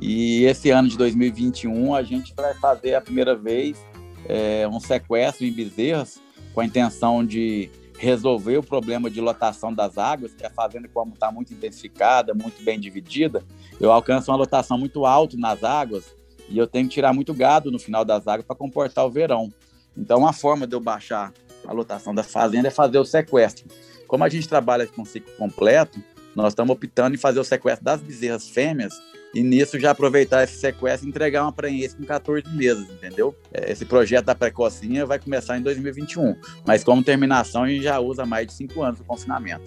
E 0.00 0.44
esse 0.44 0.70
ano 0.70 0.88
de 0.88 0.96
2021 0.96 1.94
a 1.94 2.02
gente 2.02 2.32
vai 2.34 2.54
fazer 2.54 2.94
a 2.94 3.00
primeira 3.00 3.36
vez 3.36 3.78
é, 4.26 4.66
um 4.66 4.80
sequestro 4.80 5.44
em 5.44 5.52
bezerras 5.52 6.18
com 6.54 6.62
a 6.62 6.64
intenção 6.64 7.24
de 7.24 7.70
resolver 7.98 8.56
o 8.56 8.62
problema 8.62 9.10
de 9.10 9.20
lotação 9.20 9.72
das 9.72 9.98
águas, 9.98 10.32
que 10.32 10.44
a 10.44 10.50
fazenda, 10.50 10.88
como 10.88 11.12
está 11.12 11.30
muito 11.30 11.52
intensificada, 11.52 12.34
muito 12.34 12.62
bem 12.62 12.80
dividida, 12.80 13.42
eu 13.78 13.92
alcanço 13.92 14.30
uma 14.30 14.36
lotação 14.38 14.78
muito 14.78 15.04
alta 15.04 15.36
nas 15.36 15.62
águas 15.62 16.04
e 16.48 16.56
eu 16.56 16.66
tenho 16.66 16.88
que 16.88 16.94
tirar 16.94 17.12
muito 17.12 17.34
gado 17.34 17.70
no 17.70 17.78
final 17.78 18.04
das 18.04 18.26
águas 18.26 18.46
para 18.46 18.56
comportar 18.56 19.04
o 19.04 19.10
verão. 19.10 19.52
Então, 19.96 20.20
uma 20.20 20.32
forma 20.32 20.66
de 20.66 20.74
eu 20.74 20.80
baixar 20.80 21.32
a 21.66 21.72
lotação 21.72 22.14
da 22.14 22.22
fazenda 22.22 22.68
é 22.68 22.70
fazer 22.70 22.98
o 22.98 23.04
sequestro. 23.04 23.66
Como 24.06 24.24
a 24.24 24.28
gente 24.28 24.48
trabalha 24.48 24.86
com 24.86 25.04
ciclo 25.04 25.32
completo, 25.36 25.98
nós 26.36 26.48
estamos 26.52 26.72
optando 26.72 27.16
em 27.16 27.18
fazer 27.18 27.40
o 27.40 27.44
sequestro 27.44 27.84
das 27.84 28.00
bezerras 28.00 28.48
fêmeas 28.48 28.94
e 29.34 29.42
nisso 29.42 29.80
já 29.80 29.90
aproveitar 29.90 30.44
esse 30.44 30.58
sequestro 30.58 31.06
e 31.06 31.10
entregar 31.10 31.42
uma 31.42 31.52
prenhez 31.52 31.94
com 31.94 32.04
14 32.04 32.48
meses, 32.54 32.88
entendeu? 32.88 33.34
É, 33.52 33.72
esse 33.72 33.84
projeto 33.84 34.26
da 34.26 34.34
precocinha 34.34 35.04
vai 35.04 35.18
começar 35.18 35.58
em 35.58 35.62
2021, 35.62 36.36
mas 36.64 36.84
como 36.84 37.02
terminação 37.02 37.64
a 37.64 37.68
gente 37.68 37.82
já 37.82 37.98
usa 37.98 38.24
mais 38.24 38.46
de 38.46 38.52
cinco 38.52 38.82
anos 38.82 39.00
o 39.00 39.04
confinamento. 39.04 39.64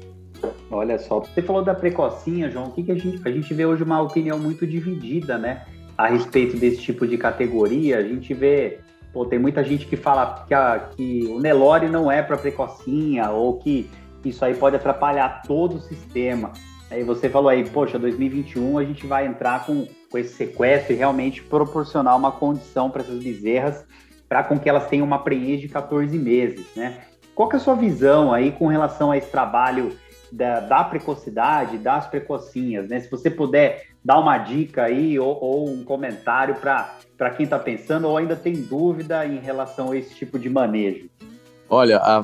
Olha 0.71 0.97
só, 0.97 1.19
você 1.19 1.41
falou 1.41 1.63
da 1.63 1.75
precocinha, 1.75 2.49
João, 2.49 2.67
o 2.67 2.71
que, 2.71 2.83
que 2.83 2.91
a 2.91 2.95
gente 2.95 3.19
a 3.27 3.31
gente 3.31 3.53
vê 3.53 3.65
hoje 3.65 3.83
uma 3.83 4.01
opinião 4.01 4.39
muito 4.39 4.65
dividida, 4.65 5.37
né? 5.37 5.65
a 5.99 6.07
respeito 6.07 6.55
desse 6.55 6.77
tipo 6.77 7.05
de 7.05 7.17
categoria. 7.17 7.97
A 7.97 8.01
gente 8.01 8.33
vê, 8.33 8.79
pô, 9.11 9.25
tem 9.25 9.37
muita 9.37 9.61
gente 9.61 9.85
que 9.85 9.97
fala 9.97 10.45
que, 10.47 10.53
a, 10.53 10.79
que 10.95 11.27
o 11.27 11.41
Nelore 11.41 11.89
não 11.89 12.09
é 12.09 12.23
para 12.23 12.37
precocinha 12.37 13.29
ou 13.31 13.57
que 13.57 13.89
isso 14.25 14.43
aí 14.43 14.55
pode 14.55 14.75
atrapalhar 14.75 15.43
todo 15.47 15.77
o 15.77 15.81
sistema. 15.81 16.51
Aí 16.91 17.03
você 17.03 17.29
falou 17.29 17.49
aí, 17.49 17.67
poxa, 17.69 17.99
2021 17.99 18.77
a 18.77 18.83
gente 18.83 19.05
vai 19.05 19.25
entrar 19.27 19.65
com, 19.65 19.87
com 20.09 20.17
esse 20.17 20.33
sequestro 20.33 20.93
e 20.93 20.95
realmente 20.95 21.43
proporcionar 21.43 22.17
uma 22.17 22.31
condição 22.31 22.89
para 22.89 23.01
essas 23.01 23.23
bezerras 23.23 23.85
para 24.29 24.43
com 24.43 24.59
que 24.59 24.69
elas 24.69 24.87
tenham 24.87 25.05
uma 25.05 25.19
prenhez 25.19 25.59
de 25.59 25.67
14 25.67 26.17
meses, 26.17 26.67
né? 26.75 26.99
Qual 27.33 27.49
que 27.49 27.55
é 27.55 27.57
a 27.57 27.61
sua 27.61 27.75
visão 27.75 28.31
aí 28.31 28.51
com 28.51 28.67
relação 28.67 29.11
a 29.11 29.17
esse 29.17 29.29
trabalho 29.29 29.97
da, 30.31 30.59
da 30.59 30.83
precocidade, 30.83 31.79
das 31.79 32.05
precocinhas, 32.05 32.87
né? 32.87 32.99
Se 32.99 33.09
você 33.09 33.29
puder 33.29 33.87
dar 34.05 34.19
uma 34.19 34.37
dica 34.37 34.83
aí 34.83 35.17
ou, 35.17 35.37
ou 35.41 35.69
um 35.69 35.83
comentário 35.83 36.55
para 36.55 37.29
quem 37.35 37.45
está 37.45 37.57
pensando 37.57 38.07
ou 38.07 38.17
ainda 38.17 38.35
tem 38.35 38.53
dúvida 38.53 39.25
em 39.25 39.39
relação 39.39 39.91
a 39.91 39.97
esse 39.97 40.13
tipo 40.13 40.37
de 40.37 40.49
manejo. 40.49 41.09
Olha, 41.67 41.97
a, 41.97 42.17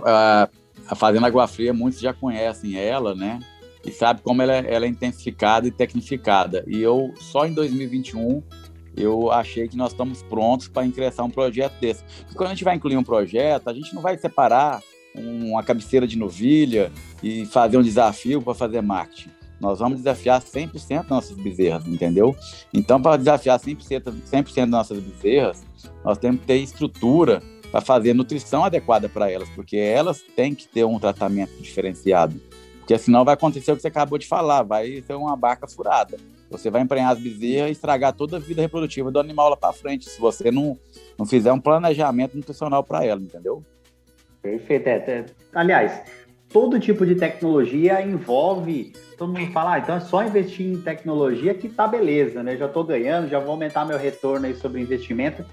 a, 0.43 0.49
a 0.88 0.96
Fazenda 0.96 1.27
Água 1.27 1.48
Fria, 1.48 1.74
muitos 1.74 2.00
já 2.00 2.13
conhecem 2.13 2.77
ela, 2.77 3.15
né? 3.15 3.39
E 3.86 3.92
sabe 3.92 4.22
como 4.22 4.42
ela, 4.42 4.56
é, 4.56 4.74
ela 4.74 4.86
é 4.86 4.88
intensificada 4.88 5.68
e 5.68 5.72
tecnificada. 5.72 6.63
E 6.68 6.82
eu, 6.82 7.13
só 7.18 7.46
em 7.46 7.54
2021, 7.54 8.42
eu 8.98 9.32
achei 9.32 9.68
que 9.68 9.77
nós 9.77 9.92
estamos 9.92 10.24
prontos 10.24 10.68
para 10.68 10.86
ingressar 10.86 11.25
um 11.25 11.30
projeto 11.30 11.80
desse. 11.80 12.04
Porque 12.22 12.36
quando 12.36 12.50
a 12.50 12.54
gente 12.54 12.63
vai 12.63 12.75
incluir 12.75 12.98
um 12.98 13.04
projeto, 13.04 13.70
a 13.70 13.74
gente 13.74 13.94
não 13.94 14.01
vai 14.01 14.18
separar 14.18 14.82
uma 15.15 15.63
cabeceira 15.63 16.08
de 16.08 16.18
novilha 16.18 16.92
e 17.22 17.46
fazer 17.46 17.77
um 17.77 17.84
desafio 17.84 18.42
para 18.42 18.54
fazer 18.54 18.82
marketing. 18.82 19.30
Nós 19.60 19.80
vamos 19.80 20.00
desafiar 20.00 20.42
100% 20.42 21.10
nossas 21.10 21.38
bezerras, 21.38 21.88
entendeu? 21.88 22.36
Então, 22.74 23.01
para 23.01 23.18
desafiar 23.18 23.60
100%, 23.60 24.13
100 24.25 24.44
das 24.63 24.70
nossas 24.70 25.00
bezerras, 25.00 25.65
nós 26.04 26.18
temos 26.18 26.42
que 26.42 26.48
ter 26.48 26.58
estrutura 26.58 27.42
para 27.75 27.82
fazer 27.82 28.13
nutrição 28.13 28.63
adequada 28.63 29.10
para 29.10 29.29
elas, 29.29 29.50
porque 29.50 29.75
elas 29.75 30.22
têm 30.22 30.55
que 30.55 30.65
ter 30.65 30.86
um 30.86 30.98
tratamento 30.98 31.62
diferenciado. 31.62 32.39
Porque 32.79 32.98
senão 32.98 33.25
vai 33.25 33.34
acontecer 33.34 33.70
o 33.70 33.75
que 33.75 33.82
você 33.82 33.89
acabou 33.89 34.17
de 34.17 34.25
falar, 34.25 34.63
vai 34.63 35.03
ser 35.05 35.13
uma 35.13 35.36
barca 35.36 35.67
furada. 35.67 36.15
Você 36.50 36.70
vai 36.70 36.84
emprenhar 36.84 37.12
as 37.12 37.20
bezerras 37.20 37.67
e 37.67 37.72
estragar 37.74 38.13
toda 38.13 38.38
a 38.38 38.39
vida 38.39 38.62
reprodutiva 38.62 39.12
do 39.12 39.20
animal 39.20 39.50
lá 39.50 39.58
para 39.58 39.74
frente, 39.74 40.10
se 40.10 40.22
você 40.22 40.50
não, 40.51 40.79
não 41.20 41.25
fizer 41.25 41.51
um 41.51 41.60
planejamento 41.60 42.38
nutricional 42.38 42.82
para 42.82 43.03
ela, 43.03 43.20
entendeu? 43.20 43.62
Perfeito. 44.41 44.88
É, 44.88 44.96
é, 44.96 45.25
aliás, 45.53 46.01
todo 46.48 46.79
tipo 46.79 47.05
de 47.05 47.15
tecnologia 47.15 48.01
envolve. 48.01 48.94
Todo 49.17 49.38
mundo 49.38 49.51
fala, 49.51 49.74
ah, 49.74 49.79
então 49.79 49.98
é 49.98 50.00
só 50.00 50.24
investir 50.24 50.65
em 50.65 50.79
tecnologia 50.79 51.53
que 51.53 51.67
tá 51.67 51.86
beleza, 51.89 52.41
né? 52.41 52.55
Já 52.55 52.67
estou 52.67 52.86
ganhando, 52.86 53.27
já 53.27 53.38
vou 53.38 53.51
aumentar 53.51 53.84
meu 53.84 53.98
retorno 53.98 54.46
aí 54.46 54.55
sobre 54.55 54.79
investimento. 54.79 55.44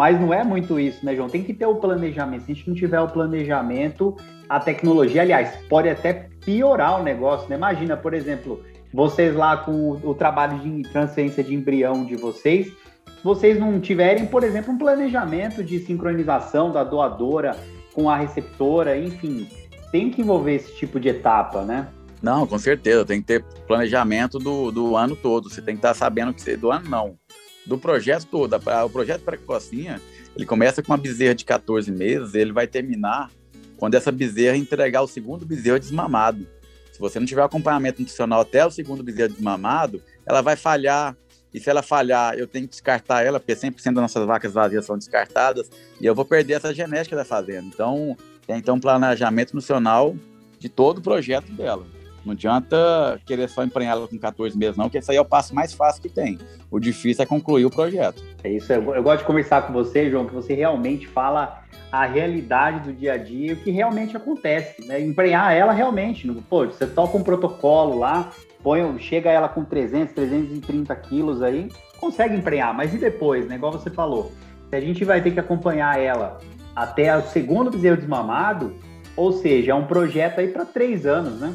Mas 0.00 0.18
não 0.18 0.32
é 0.32 0.42
muito 0.42 0.80
isso, 0.80 1.04
né, 1.04 1.14
João? 1.14 1.28
Tem 1.28 1.44
que 1.44 1.52
ter 1.52 1.66
o 1.66 1.74
planejamento. 1.74 2.46
Se 2.46 2.52
a 2.52 2.54
gente 2.54 2.66
não 2.70 2.74
tiver 2.74 3.00
o 3.02 3.08
planejamento, 3.08 4.16
a 4.48 4.58
tecnologia, 4.58 5.20
aliás, 5.20 5.50
pode 5.68 5.90
até 5.90 6.26
piorar 6.42 6.98
o 6.98 7.02
negócio, 7.02 7.46
né? 7.50 7.56
Imagina, 7.56 7.98
por 7.98 8.14
exemplo, 8.14 8.64
vocês 8.94 9.36
lá 9.36 9.58
com 9.58 10.00
o, 10.02 10.14
trabalho 10.14 10.58
de 10.58 10.88
transferência 10.88 11.44
de 11.44 11.54
embrião 11.54 12.02
de 12.02 12.16
vocês, 12.16 12.68
se 12.68 13.22
vocês 13.22 13.60
não 13.60 13.78
tiverem, 13.78 14.24
por 14.24 14.42
exemplo, 14.42 14.72
um 14.72 14.78
planejamento 14.78 15.62
de 15.62 15.78
sincronização 15.80 16.72
da 16.72 16.82
doadora 16.82 17.54
com 17.92 18.08
a 18.08 18.16
receptora, 18.16 18.96
enfim, 18.96 19.46
tem 19.92 20.10
que 20.10 20.22
envolver 20.22 20.54
esse 20.54 20.74
tipo 20.76 20.98
de 20.98 21.10
etapa, 21.10 21.62
né? 21.62 21.88
Não, 22.22 22.46
com 22.46 22.58
certeza, 22.58 23.04
tem 23.04 23.20
que 23.20 23.26
ter 23.26 23.44
planejamento 23.66 24.38
do, 24.38 24.70
do 24.70 24.96
ano 24.96 25.14
todo, 25.14 25.50
você 25.50 25.60
tem 25.60 25.74
que 25.74 25.80
estar 25.80 25.92
sabendo 25.92 26.32
que 26.32 26.40
você, 26.40 26.56
do 26.56 26.70
ano 26.70 26.88
não, 26.88 27.18
do 27.66 27.78
projeto 27.78 28.26
todo. 28.26 28.54
O 28.56 28.90
projeto 28.90 29.22
Precocinha, 29.22 30.00
ele 30.36 30.46
começa 30.46 30.82
com 30.82 30.92
uma 30.92 30.98
bezerra 30.98 31.34
de 31.34 31.44
14 31.44 31.90
meses, 31.90 32.34
ele 32.34 32.52
vai 32.52 32.66
terminar 32.66 33.30
quando 33.76 33.94
essa 33.94 34.12
bezerra 34.12 34.56
entregar 34.56 35.02
o 35.02 35.08
segundo 35.08 35.46
bezerro 35.46 35.78
desmamado. 35.78 36.46
Se 36.92 37.00
você 37.00 37.18
não 37.18 37.26
tiver 37.26 37.42
acompanhamento 37.42 38.00
nutricional 38.00 38.40
até 38.40 38.66
o 38.66 38.70
segundo 38.70 39.02
bezerro 39.02 39.32
desmamado, 39.32 40.02
ela 40.26 40.42
vai 40.42 40.54
falhar, 40.56 41.16
e 41.52 41.58
se 41.58 41.70
ela 41.70 41.82
falhar, 41.82 42.38
eu 42.38 42.46
tenho 42.46 42.66
que 42.66 42.72
descartar 42.72 43.22
ela, 43.24 43.40
porque 43.40 43.54
100% 43.54 43.84
das 43.84 43.94
nossas 43.94 44.26
vacas 44.26 44.52
vazias 44.52 44.84
são 44.84 44.98
descartadas, 44.98 45.70
e 46.00 46.06
eu 46.06 46.14
vou 46.14 46.24
perder 46.24 46.54
essa 46.54 46.74
genética 46.74 47.16
da 47.16 47.24
fazenda. 47.24 47.66
Então, 47.66 48.16
tem 48.46 48.58
então 48.58 48.76
um 48.76 48.80
planejamento 48.80 49.54
nutricional 49.54 50.14
de 50.58 50.68
todo 50.68 50.98
o 50.98 51.02
projeto 51.02 51.50
dela. 51.52 51.86
Não 52.24 52.32
adianta 52.32 53.20
querer 53.24 53.48
só 53.48 53.64
emprenhar 53.64 53.96
ela 53.96 54.06
com 54.06 54.18
14 54.18 54.56
meses, 54.56 54.76
não, 54.76 54.90
que 54.90 54.98
esse 54.98 55.10
aí 55.10 55.16
é 55.16 55.20
o 55.20 55.24
passo 55.24 55.54
mais 55.54 55.72
fácil 55.72 56.02
que 56.02 56.08
tem. 56.08 56.38
O 56.70 56.78
difícil 56.78 57.22
é 57.22 57.26
concluir 57.26 57.64
o 57.64 57.70
projeto. 57.70 58.22
É 58.44 58.50
isso, 58.50 58.72
eu, 58.72 58.94
eu 58.94 59.02
gosto 59.02 59.20
de 59.20 59.26
conversar 59.26 59.62
com 59.66 59.72
você, 59.72 60.10
João, 60.10 60.26
que 60.26 60.34
você 60.34 60.54
realmente 60.54 61.06
fala 61.06 61.64
a 61.90 62.06
realidade 62.06 62.80
do 62.80 62.92
dia 62.92 63.14
a 63.14 63.16
dia, 63.16 63.54
o 63.54 63.56
que 63.56 63.70
realmente 63.70 64.16
acontece, 64.16 64.86
né? 64.86 65.00
Emprenhar 65.00 65.52
ela 65.52 65.72
realmente, 65.72 66.30
pô, 66.48 66.66
você 66.66 66.86
toca 66.86 67.16
um 67.16 67.22
protocolo 67.22 67.98
lá, 67.98 68.30
põe, 68.62 68.98
chega 68.98 69.30
ela 69.30 69.48
com 69.48 69.64
300, 69.64 70.14
330 70.14 70.94
quilos 70.96 71.42
aí, 71.42 71.68
consegue 71.98 72.36
emprenhar, 72.36 72.74
mas 72.74 72.94
e 72.94 72.98
depois, 72.98 73.46
né? 73.46 73.56
Igual 73.56 73.72
você 73.72 73.90
falou, 73.90 74.30
se 74.68 74.76
a 74.76 74.80
gente 74.80 75.04
vai 75.04 75.20
ter 75.20 75.32
que 75.32 75.40
acompanhar 75.40 76.00
ela 76.00 76.38
até 76.76 77.16
o 77.16 77.22
segundo 77.22 77.70
bezerro 77.70 77.96
desmamado, 77.96 78.74
ou 79.16 79.32
seja, 79.32 79.72
é 79.72 79.74
um 79.74 79.86
projeto 79.86 80.38
aí 80.38 80.48
para 80.48 80.64
três 80.64 81.04
anos, 81.04 81.40
né? 81.40 81.52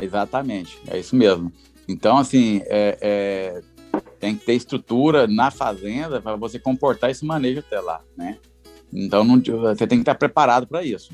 Exatamente, 0.00 0.78
é 0.88 0.98
isso 0.98 1.14
mesmo. 1.16 1.52
Então, 1.88 2.18
assim, 2.18 2.62
é, 2.66 2.98
é, 3.00 3.60
tem 4.18 4.34
que 4.34 4.44
ter 4.44 4.54
estrutura 4.54 5.26
na 5.26 5.50
fazenda 5.50 6.20
para 6.20 6.36
você 6.36 6.58
comportar 6.58 7.10
esse 7.10 7.24
manejo 7.24 7.60
até 7.60 7.80
lá, 7.80 8.00
né? 8.16 8.38
Então, 8.92 9.24
não, 9.24 9.40
você 9.40 9.86
tem 9.86 9.98
que 9.98 10.02
estar 10.02 10.14
preparado 10.14 10.66
para 10.66 10.82
isso. 10.82 11.12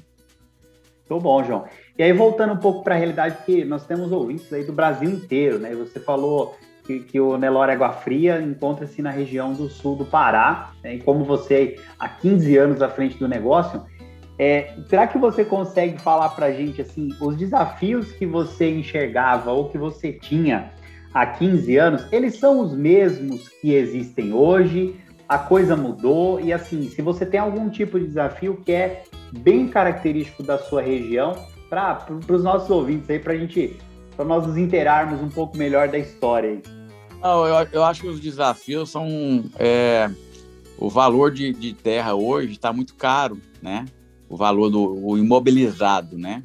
Muito 1.09 1.23
bom, 1.23 1.45
João. 1.45 1.65
E 1.99 2.03
aí, 2.03 2.13
voltando 2.13 2.55
um 2.55 2.59
pouco 2.59 2.83
para 2.83 2.95
a 2.95 2.99
realidade, 2.99 3.45
que 3.45 3.65
nós 3.65 3.85
temos 3.85 4.11
ouvintes 4.11 4.51
aí 4.53 4.65
do 4.65 4.73
Brasil 4.73 5.11
inteiro, 5.11 5.59
né? 5.59 5.75
Você 5.75 6.01
falou 6.01 6.57
que, 6.85 7.01
que 7.01 7.21
o 7.21 7.37
Nelore 7.37 7.73
Água 7.73 7.93
Fria 7.93 8.41
encontra-se 8.41 9.03
na 9.03 9.11
região 9.11 9.53
do 9.53 9.69
sul 9.69 9.97
do 9.97 10.05
Pará, 10.05 10.73
né? 10.83 10.95
e 10.95 11.01
como 11.01 11.25
você, 11.25 11.77
há 11.99 12.09
15 12.09 12.57
anos 12.57 12.83
à 12.83 12.89
frente 12.89 13.19
do 13.19 13.29
negócio, 13.29 13.83
é, 14.39 14.75
será 14.89 15.07
que 15.07 15.19
você 15.19 15.45
consegue 15.45 15.99
falar 15.99 16.31
para 16.31 16.47
a 16.47 16.53
gente, 16.53 16.81
assim, 16.81 17.09
os 17.21 17.37
desafios 17.37 18.13
que 18.13 18.27
você 18.27 18.71
enxergava 18.71 19.53
ou 19.53 19.69
que 19.69 19.79
você 19.79 20.13
tinha 20.13 20.73
há 21.13 21.27
15 21.27 21.77
anos, 21.77 22.07
eles 22.11 22.39
são 22.39 22.61
os 22.61 22.75
mesmos 22.75 23.49
que 23.49 23.75
existem 23.75 24.33
hoje? 24.33 24.97
A 25.29 25.39
coisa 25.39 25.77
mudou? 25.77 26.41
E, 26.41 26.53
assim, 26.53 26.89
se 26.89 27.03
você 27.03 27.25
tem 27.25 27.41
algum 27.41 27.69
tipo 27.69 27.99
de 27.99 28.07
desafio 28.07 28.61
que 28.65 28.73
é 28.73 29.05
bem 29.39 29.69
característico 29.69 30.43
da 30.43 30.59
sua 30.59 30.83
região, 30.83 31.37
para 31.69 32.07
os 32.29 32.43
nossos 32.43 32.69
ouvintes 32.69 33.09
aí, 33.09 33.19
para 33.19 33.33
a 33.33 33.37
gente, 33.37 33.79
para 34.15 34.25
nós 34.25 34.47
nos 34.47 34.57
interarmos 34.57 35.21
um 35.23 35.29
pouco 35.29 35.57
melhor 35.57 35.89
da 35.89 35.99
história 35.99 36.51
aí. 36.51 36.63
Não, 37.23 37.47
eu, 37.47 37.69
eu 37.73 37.85
acho 37.85 38.03
que 38.03 38.09
os 38.09 38.21
desafios 38.21 38.91
são 38.91 39.45
é, 39.59 40.11
o 40.77 40.91
valor 40.91 41.31
de, 41.31 41.53
de 41.53 41.73
terra 41.73 42.15
hoje 42.15 42.53
está 42.53 42.73
muito 42.73 42.95
caro, 42.95 43.41
né? 43.63 43.87
O 44.33 44.37
valor 44.37 44.71
do 44.71 45.07
o 45.07 45.19
imobilizado, 45.19 46.17
né? 46.17 46.43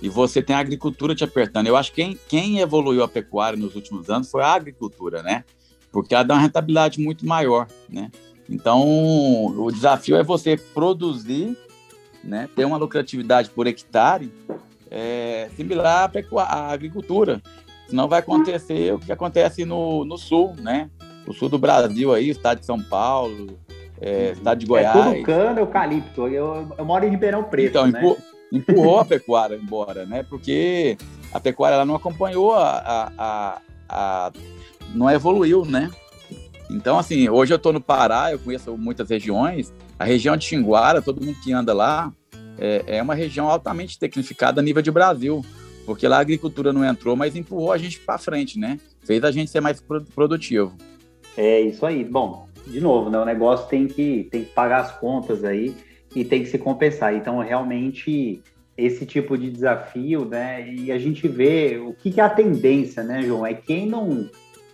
E 0.00 0.08
você 0.08 0.42
tem 0.42 0.56
a 0.56 0.58
agricultura 0.58 1.14
te 1.14 1.22
apertando. 1.22 1.66
Eu 1.66 1.76
acho 1.76 1.92
que 1.92 2.02
quem, 2.02 2.18
quem 2.28 2.58
evoluiu 2.60 3.02
a 3.02 3.08
pecuária 3.08 3.58
nos 3.58 3.74
últimos 3.74 4.08
anos 4.08 4.30
foi 4.30 4.42
a 4.42 4.54
agricultura, 4.54 5.22
né? 5.22 5.44
Porque 5.92 6.14
ela 6.14 6.24
dá 6.24 6.34
uma 6.34 6.40
rentabilidade 6.40 6.98
muito 6.98 7.26
maior, 7.26 7.68
né? 7.90 8.10
Então, 8.48 8.82
o 8.84 9.70
desafio 9.70 10.16
é 10.16 10.22
você 10.22 10.56
produzir, 10.56 11.56
né, 12.22 12.48
ter 12.54 12.64
uma 12.64 12.76
lucratividade 12.76 13.50
por 13.50 13.66
hectare 13.66 14.32
é, 14.90 15.50
similar 15.56 16.10
à, 16.14 16.42
à 16.42 16.72
agricultura. 16.72 17.42
Senão 17.86 18.08
vai 18.08 18.20
acontecer 18.20 18.94
o 18.94 18.98
que 18.98 19.12
acontece 19.12 19.64
no, 19.64 20.04
no 20.04 20.16
sul, 20.16 20.54
né? 20.58 20.90
O 21.26 21.32
sul 21.32 21.48
do 21.48 21.58
Brasil 21.58 22.14
aí, 22.14 22.30
estado 22.30 22.60
de 22.60 22.66
São 22.66 22.80
Paulo, 22.80 23.58
é, 24.00 24.32
estado 24.32 24.58
de 24.58 24.66
Goiás. 24.66 24.96
É 24.96 25.12
tudo 25.14 25.22
cana, 25.24 25.60
eucalipto. 25.60 26.28
Eu, 26.28 26.72
eu 26.76 26.84
moro 26.84 27.04
em 27.04 27.10
Ribeirão 27.10 27.44
Preto, 27.44 27.70
então, 27.70 27.86
né? 27.86 28.16
empurrou 28.52 29.00
a 29.00 29.04
pecuária 29.06 29.56
embora, 29.56 30.06
né? 30.06 30.22
Porque 30.22 30.96
a 31.32 31.40
pecuária 31.40 31.74
ela 31.74 31.84
não 31.84 31.94
acompanhou 31.94 32.54
a, 32.54 32.70
a, 32.78 33.12
a, 33.18 33.60
a 33.88 34.32
não 34.94 35.10
evoluiu, 35.10 35.64
né? 35.64 35.90
Então, 36.70 36.98
assim, 36.98 37.28
hoje 37.28 37.52
eu 37.52 37.56
estou 37.56 37.72
no 37.72 37.80
Pará, 37.80 38.32
eu 38.32 38.38
conheço 38.38 38.76
muitas 38.76 39.08
regiões. 39.08 39.72
A 39.98 40.04
região 40.04 40.36
de 40.36 40.44
Xinguara, 40.44 41.00
todo 41.00 41.24
mundo 41.24 41.38
que 41.42 41.52
anda 41.52 41.72
lá, 41.72 42.12
é, 42.58 42.84
é 42.86 43.02
uma 43.02 43.14
região 43.14 43.48
altamente 43.48 43.98
tecnificada 43.98 44.60
a 44.60 44.64
nível 44.64 44.82
de 44.82 44.90
Brasil, 44.90 45.44
porque 45.84 46.08
lá 46.08 46.16
a 46.16 46.20
agricultura 46.20 46.72
não 46.72 46.84
entrou, 46.84 47.14
mas 47.14 47.36
empurrou 47.36 47.72
a 47.72 47.78
gente 47.78 48.00
para 48.00 48.18
frente, 48.18 48.58
né? 48.58 48.78
Fez 49.04 49.22
a 49.22 49.30
gente 49.30 49.50
ser 49.50 49.60
mais 49.60 49.82
produtivo. 50.14 50.76
É 51.36 51.60
isso 51.60 51.86
aí. 51.86 52.02
Bom, 52.02 52.48
de 52.66 52.80
novo, 52.80 53.10
né? 53.10 53.18
O 53.18 53.24
negócio 53.24 53.68
tem 53.68 53.86
que, 53.86 54.28
tem 54.30 54.44
que 54.44 54.52
pagar 54.52 54.80
as 54.80 54.92
contas 54.92 55.44
aí 55.44 55.74
e 56.14 56.24
tem 56.24 56.42
que 56.42 56.48
se 56.48 56.58
compensar. 56.58 57.14
Então, 57.14 57.38
realmente, 57.38 58.42
esse 58.76 59.06
tipo 59.06 59.36
de 59.38 59.50
desafio, 59.50 60.24
né? 60.24 60.68
E 60.68 60.92
a 60.92 60.98
gente 60.98 61.26
vê 61.28 61.78
o 61.78 61.92
que, 61.92 62.10
que 62.10 62.20
é 62.20 62.24
a 62.24 62.30
tendência, 62.30 63.02
né, 63.02 63.22
João? 63.22 63.46
É 63.46 63.54
quem 63.54 63.86
não 63.86 64.28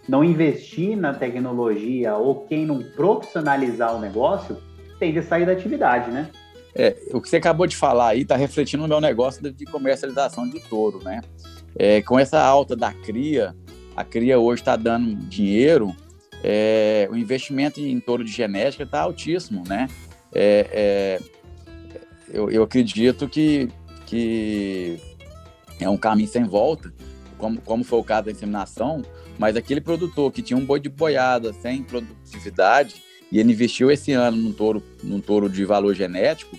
não 0.09 0.25
investir 0.25 0.97
na 0.97 1.15
tecnologia 1.15 2.17
ou 2.17 2.45
quem 2.47 2.67
não 2.67 2.83
profissionalizar 2.83 3.95
o 3.95 4.01
negócio 4.01 4.59
tende 4.99 5.21
a 5.21 5.23
sair 5.23 5.47
da 5.47 5.53
atividade, 5.53 6.11
né? 6.11 6.29
É, 6.75 6.97
o 7.13 7.21
que 7.21 7.29
você 7.29 7.37
acabou 7.37 7.67
de 7.67 7.77
falar 7.77 8.09
aí 8.09 8.23
está 8.23 8.35
refletindo 8.35 8.83
no 8.83 8.89
meu 8.89 9.01
negócio 9.01 9.43
de 9.53 9.65
comercialização 9.67 10.49
de 10.49 10.59
touro, 10.61 11.03
né? 11.05 11.21
É, 11.77 12.03
com 12.03 12.19
essa 12.19 12.41
alta 12.41 12.75
da 12.75 12.93
cria, 12.93 13.55
a 13.95 14.05
cria 14.05 14.39
hoje 14.39 14.63
está 14.63 14.75
dando 14.75 15.15
dinheiro, 15.15 15.95
é, 16.43 17.09
o 17.11 17.17
investimento 17.17 17.81
em 17.81 18.01
touro 18.01 18.25
de 18.25 18.33
genética 18.33 18.83
está 18.83 19.01
altíssimo, 19.01 19.63
né? 19.67 19.89
É, 20.35 20.67
é, 20.73 21.21
eu, 22.33 22.51
eu, 22.51 22.63
acredito 22.63 23.29
que, 23.29 23.69
que 24.07 24.99
é 25.79 25.89
um 25.89 25.97
caminho 25.97 26.29
sem 26.29 26.45
volta, 26.45 26.93
como, 27.39 27.61
como 27.61 27.85
foi 27.85 27.99
o 27.99 28.05
caso 28.05 28.27
da 28.27 28.33
inseminação, 28.33 29.03
mas 29.39 29.57
aquele 29.57 29.81
produtor 29.81 30.33
que 30.33 30.43
tinha 30.43 30.57
um 30.57 30.65
boi 30.65 30.81
de 30.81 30.89
boiada 30.89 31.53
sem 31.53 31.83
produtividade, 31.83 33.03
e 33.31 33.39
ele 33.39 33.53
investiu 33.53 33.91
esse 33.91 34.13
ano 34.13 34.37
num 34.37 34.53
touro, 34.53 34.83
num 35.03 35.21
touro 35.21 35.49
de 35.49 35.65
valor 35.65 35.95
genético, 35.95 36.59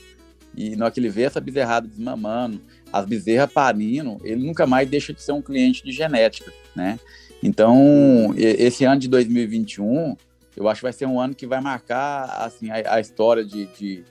e 0.55 0.75
na 0.75 0.85
hora 0.85 0.93
que 0.93 0.99
ele 0.99 1.09
vê 1.09 1.23
essa 1.23 1.41
bezerrada 1.41 1.87
desmamando, 1.87 2.61
as 2.91 3.05
bezerras 3.05 3.51
parindo, 3.51 4.19
ele 4.23 4.45
nunca 4.45 4.67
mais 4.67 4.87
deixa 4.87 5.13
de 5.13 5.21
ser 5.21 5.31
um 5.31 5.41
cliente 5.41 5.83
de 5.83 5.91
genética, 5.91 6.53
né? 6.75 6.99
Então, 7.43 8.33
esse 8.37 8.85
ano 8.85 9.01
de 9.01 9.09
2021, 9.09 10.15
eu 10.55 10.69
acho 10.69 10.79
que 10.79 10.83
vai 10.83 10.93
ser 10.93 11.05
um 11.05 11.19
ano 11.19 11.35
que 11.35 11.45
vai 11.45 11.59
marcar 11.59 12.23
assim, 12.39 12.71
a, 12.71 12.95
a 12.95 13.01
história 13.01 13.43
de, 13.43 13.65
de, 13.65 14.03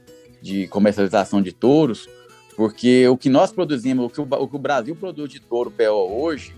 de, 0.42 0.68
comercialização 0.68 1.40
de 1.40 1.50
touros, 1.50 2.06
porque 2.54 3.08
o 3.08 3.16
que 3.16 3.30
nós 3.30 3.50
produzimos, 3.50 4.04
o 4.04 4.10
que 4.10 4.20
o, 4.20 4.28
o, 4.30 4.46
que 4.46 4.56
o 4.56 4.58
Brasil 4.58 4.94
produz 4.94 5.32
de 5.32 5.40
touro 5.40 5.70
PO 5.70 6.12
hoje, 6.22 6.54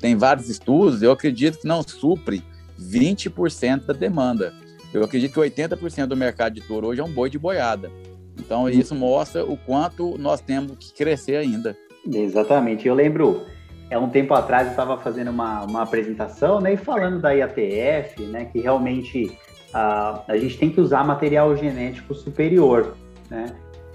tem 0.00 0.16
vários 0.16 0.48
estudos, 0.48 1.02
eu 1.02 1.12
acredito 1.12 1.58
que 1.58 1.66
não 1.66 1.82
supre 1.82 2.42
20% 2.80 3.84
da 3.84 3.92
demanda. 3.92 4.54
Eu 4.94 5.04
acredito 5.04 5.34
que 5.34 5.40
80% 5.40 6.06
do 6.06 6.16
mercado 6.16 6.54
de 6.54 6.62
touro 6.62 6.86
hoje 6.86 7.02
é 7.02 7.04
um 7.04 7.12
boi 7.12 7.28
de 7.28 7.38
boiada. 7.38 7.92
Então, 8.38 8.66
isso 8.66 8.94
mostra 8.94 9.44
o 9.44 9.58
quanto 9.58 10.16
nós 10.16 10.40
temos 10.40 10.74
que 10.78 10.94
crescer 10.94 11.36
ainda. 11.36 11.76
Exatamente. 12.10 12.88
Eu 12.88 12.94
lembro, 12.94 13.44
é 13.90 13.98
um 13.98 14.08
tempo 14.08 14.34
atrás 14.34 14.66
eu 14.66 14.70
estava 14.70 14.98
fazendo 14.98 15.30
uma, 15.30 15.64
uma 15.64 15.82
apresentação, 15.82 16.60
né, 16.60 16.74
e 16.74 16.76
falando 16.76 17.20
da 17.20 17.30
IATF, 17.30 18.22
né, 18.26 18.46
que 18.46 18.60
realmente 18.60 19.36
a, 19.72 20.22
a 20.28 20.36
gente 20.36 20.58
tem 20.58 20.70
que 20.70 20.80
usar 20.80 21.04
material 21.04 21.56
genético 21.56 22.14
superior, 22.14 22.94
né? 23.30 23.46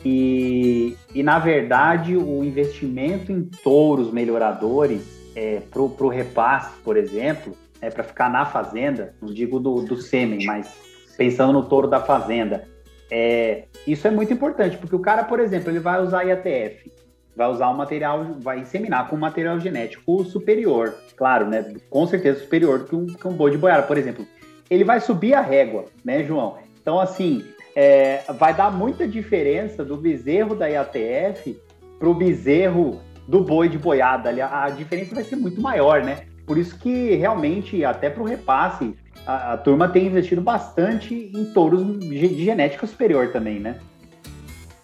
E, 0.05 0.97
e 1.15 1.23
na 1.23 1.39
verdade 1.39 2.17
o 2.17 2.43
investimento 2.43 3.31
em 3.31 3.43
touros 3.63 4.11
melhoradores 4.11 5.31
é, 5.33 5.61
para 5.71 5.81
o 5.81 6.09
repasse, 6.09 6.73
por 6.83 6.97
exemplo, 6.97 7.55
é, 7.81 7.89
para 7.89 8.03
ficar 8.03 8.29
na 8.29 8.45
fazenda, 8.45 9.15
não 9.21 9.33
digo 9.33 9.59
do, 9.59 9.81
do 9.81 9.95
sêmen, 9.95 10.45
mas 10.45 10.75
pensando 11.17 11.53
no 11.53 11.63
touro 11.63 11.87
da 11.87 12.01
fazenda, 12.01 12.67
é, 13.09 13.65
isso 13.87 14.07
é 14.07 14.11
muito 14.11 14.33
importante, 14.33 14.77
porque 14.77 14.95
o 14.95 14.99
cara, 14.99 15.23
por 15.23 15.39
exemplo, 15.39 15.69
ele 15.69 15.79
vai 15.79 16.01
usar 16.01 16.23
IATF, 16.23 16.91
vai 17.35 17.49
usar 17.49 17.69
um 17.69 17.75
material, 17.75 18.37
vai 18.39 18.59
inseminar 18.59 19.07
com 19.09 19.15
um 19.15 19.19
material 19.19 19.59
genético 19.59 20.23
superior, 20.25 20.95
claro, 21.15 21.47
né? 21.47 21.73
Com 21.89 22.05
certeza 22.05 22.39
superior 22.39 22.85
que 22.85 22.95
um, 22.95 23.07
que 23.07 23.27
um 23.27 23.33
boi 23.33 23.51
de 23.51 23.57
boiada, 23.57 23.83
por 23.83 23.97
exemplo. 23.97 24.25
Ele 24.69 24.83
vai 24.83 24.99
subir 24.99 25.33
a 25.33 25.41
régua, 25.41 25.85
né, 26.03 26.23
João? 26.23 26.57
Então, 26.81 26.99
assim, 26.99 27.43
é, 27.75 28.21
vai 28.37 28.53
dar 28.53 28.71
muita 28.71 29.07
diferença 29.07 29.83
do 29.83 29.97
bezerro 29.97 30.55
da 30.55 30.67
IATF 30.67 31.59
para 31.99 32.09
o 32.09 32.13
bezerro 32.13 33.01
do 33.27 33.41
boi 33.41 33.69
de 33.69 33.77
boiada. 33.77 34.29
A 34.45 34.69
diferença 34.69 35.15
vai 35.15 35.23
ser 35.23 35.35
muito 35.35 35.61
maior, 35.61 36.03
né? 36.03 36.25
Por 36.45 36.57
isso 36.57 36.77
que 36.77 37.15
realmente, 37.15 37.83
até 37.85 38.09
para 38.09 38.21
o 38.21 38.25
repasse, 38.25 38.93
a, 39.25 39.53
a, 39.53 39.57
turma 39.57 39.87
tem 39.87 40.07
investido 40.07 40.41
bastante 40.41 41.31
em 41.33 41.45
touros 41.53 41.99
de 41.99 42.43
genética 42.43 42.85
superior 42.85 43.31
também, 43.31 43.59
né? 43.59 43.79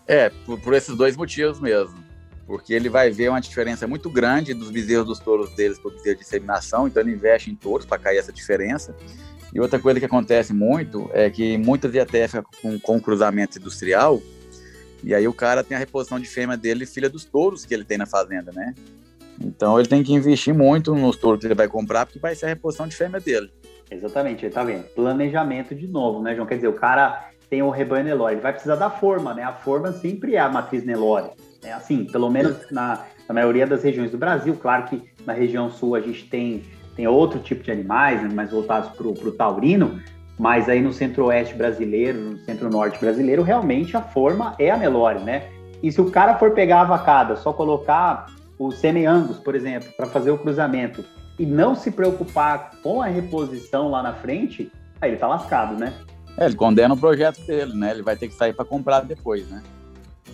É, 0.08 0.32
por, 0.46 0.60
por, 0.60 0.74
esses 0.74 0.96
dois 0.96 1.16
motivos 1.16 1.60
mesmo. 1.60 2.09
Porque 2.50 2.74
ele 2.74 2.90
vai 2.90 3.12
ver 3.12 3.30
uma 3.30 3.40
diferença 3.40 3.86
muito 3.86 4.10
grande 4.10 4.56
dos 4.56 4.72
bezerros 4.72 5.06
dos 5.06 5.20
touros 5.20 5.52
deles 5.52 5.78
para 5.78 5.90
o 5.90 5.92
bezerro 5.92 6.16
de 6.16 6.24
inseminação, 6.24 6.88
então 6.88 7.04
ele 7.04 7.12
investe 7.12 7.52
em 7.52 7.54
touros 7.54 7.86
para 7.86 8.00
cair 8.00 8.18
essa 8.18 8.34
diferença. 8.34 8.96
E 9.54 9.60
outra 9.60 9.78
coisa 9.78 10.00
que 10.00 10.06
acontece 10.08 10.52
muito 10.52 11.08
é 11.14 11.30
que 11.30 11.60
muitas 11.60 11.94
IATF 11.94 12.42
com, 12.60 12.80
com 12.80 13.00
cruzamento 13.00 13.60
industrial, 13.60 14.20
e 15.04 15.14
aí 15.14 15.28
o 15.28 15.34
cara 15.34 15.64
tem 15.64 15.78
a 15.78 15.80
reposição 15.80 16.20
de 16.20 16.26
fêmea 16.26 16.58
dele, 16.58 16.88
filha 16.88 17.08
dos 17.08 17.24
touros 17.24 17.68
que 17.68 17.74
ele 17.74 17.84
tem 17.84 18.00
na 18.00 18.08
fazenda, 18.08 18.52
né? 18.52 18.74
Então 19.40 19.80
ele 19.80 19.88
tem 19.88 20.02
que 20.02 20.12
investir 20.12 20.52
muito 20.52 20.96
nos 20.96 21.18
touros 21.18 21.42
que 21.42 21.46
ele 21.46 21.54
vai 21.54 21.68
comprar, 21.68 22.08
porque 22.08 22.18
vai 22.18 22.34
ser 22.34 22.48
a 22.48 22.50
reposição 22.50 22.88
de 22.88 22.96
fêmea 22.96 23.20
dele. 23.20 23.52
Exatamente, 23.92 24.50
tá 24.50 24.64
vendo? 24.64 24.86
Planejamento 24.96 25.76
de 25.76 25.86
novo, 25.86 26.20
né, 26.20 26.34
João? 26.34 26.48
Quer 26.48 26.56
dizer, 26.56 26.68
o 26.68 26.74
cara 26.74 27.30
tem 27.48 27.62
o 27.62 27.70
rebanho 27.70 28.06
Nelore, 28.06 28.34
ele 28.34 28.42
vai 28.42 28.54
precisar 28.54 28.76
da 28.76 28.90
forma, 28.90 29.36
né? 29.36 29.44
A 29.44 29.54
forma 29.54 29.92
sempre 29.92 30.34
é 30.34 30.40
a 30.40 30.50
matriz 30.50 30.84
Nelore. 30.84 31.30
É 31.64 31.74
assim, 31.74 32.06
pelo 32.06 32.30
menos 32.30 32.72
na, 32.72 33.06
na 33.28 33.34
maioria 33.34 33.68
das 33.68 33.84
regiões 33.84 34.12
do 34.12 34.18
Brasil. 34.18 34.58
Claro 34.60 34.86
que 34.86 35.04
na 35.26 35.34
região 35.34 35.70
sul 35.70 35.96
a 35.96 36.02
gente 36.02 36.26
tem, 36.26 36.64
tem 36.96 37.08
outro 37.08 37.40
tipo 37.40 37.64
de 37.64 37.72
animais, 37.72 38.22
né, 38.22 38.30
mais 38.34 38.52
voltados 38.52 38.90
para 38.90 39.08
o 39.08 39.32
taurino, 39.32 40.00
mas 40.38 40.70
aí 40.70 40.82
no 40.82 40.94
centro-oeste 40.94 41.54
brasileiro, 41.54 42.18
no 42.18 42.38
centro-norte 42.40 43.00
brasileiro, 43.00 43.44
realmente 43.44 43.98
a 43.98 44.02
forma 44.02 44.56
é 44.58 44.72
a 44.72 44.78
Nelore, 44.78 45.20
né? 45.20 45.50
E 45.84 45.92
se 45.92 46.00
o 46.00 46.10
cara 46.10 46.38
for 46.38 46.52
pegar 46.52 46.82
a 46.82 46.86
vacada, 46.86 47.36
só 47.36 47.52
colocar 47.52 48.28
o 48.58 48.72
semi-angus, 48.72 49.38
por 49.38 49.56
exemplo, 49.56 49.90
para 49.96 50.06
fazer 50.06 50.32
o 50.32 50.38
cruzamento 50.38 51.04
e 51.38 51.46
não 51.46 51.76
se 51.76 51.92
preocupar 51.92 52.72
com 52.84 53.02
a 53.02 53.08
reposição 53.08 53.90
lá 53.90 54.04
na 54.04 54.14
frente, 54.14 54.72
aí 55.02 55.12
ele 55.12 55.18
tá 55.18 55.28
lascado, 55.28 55.76
né? 55.76 55.94
É, 56.38 56.46
ele 56.46 56.56
condena 56.56 56.94
o 56.94 56.98
projeto 56.98 57.42
dele, 57.46 57.74
né? 57.74 57.92
Ele 57.92 58.02
vai 58.02 58.16
ter 58.16 58.28
que 58.28 58.34
sair 58.34 58.54
para 58.54 58.66
comprar 58.66 59.02
depois, 59.02 59.50
né? 59.50 59.62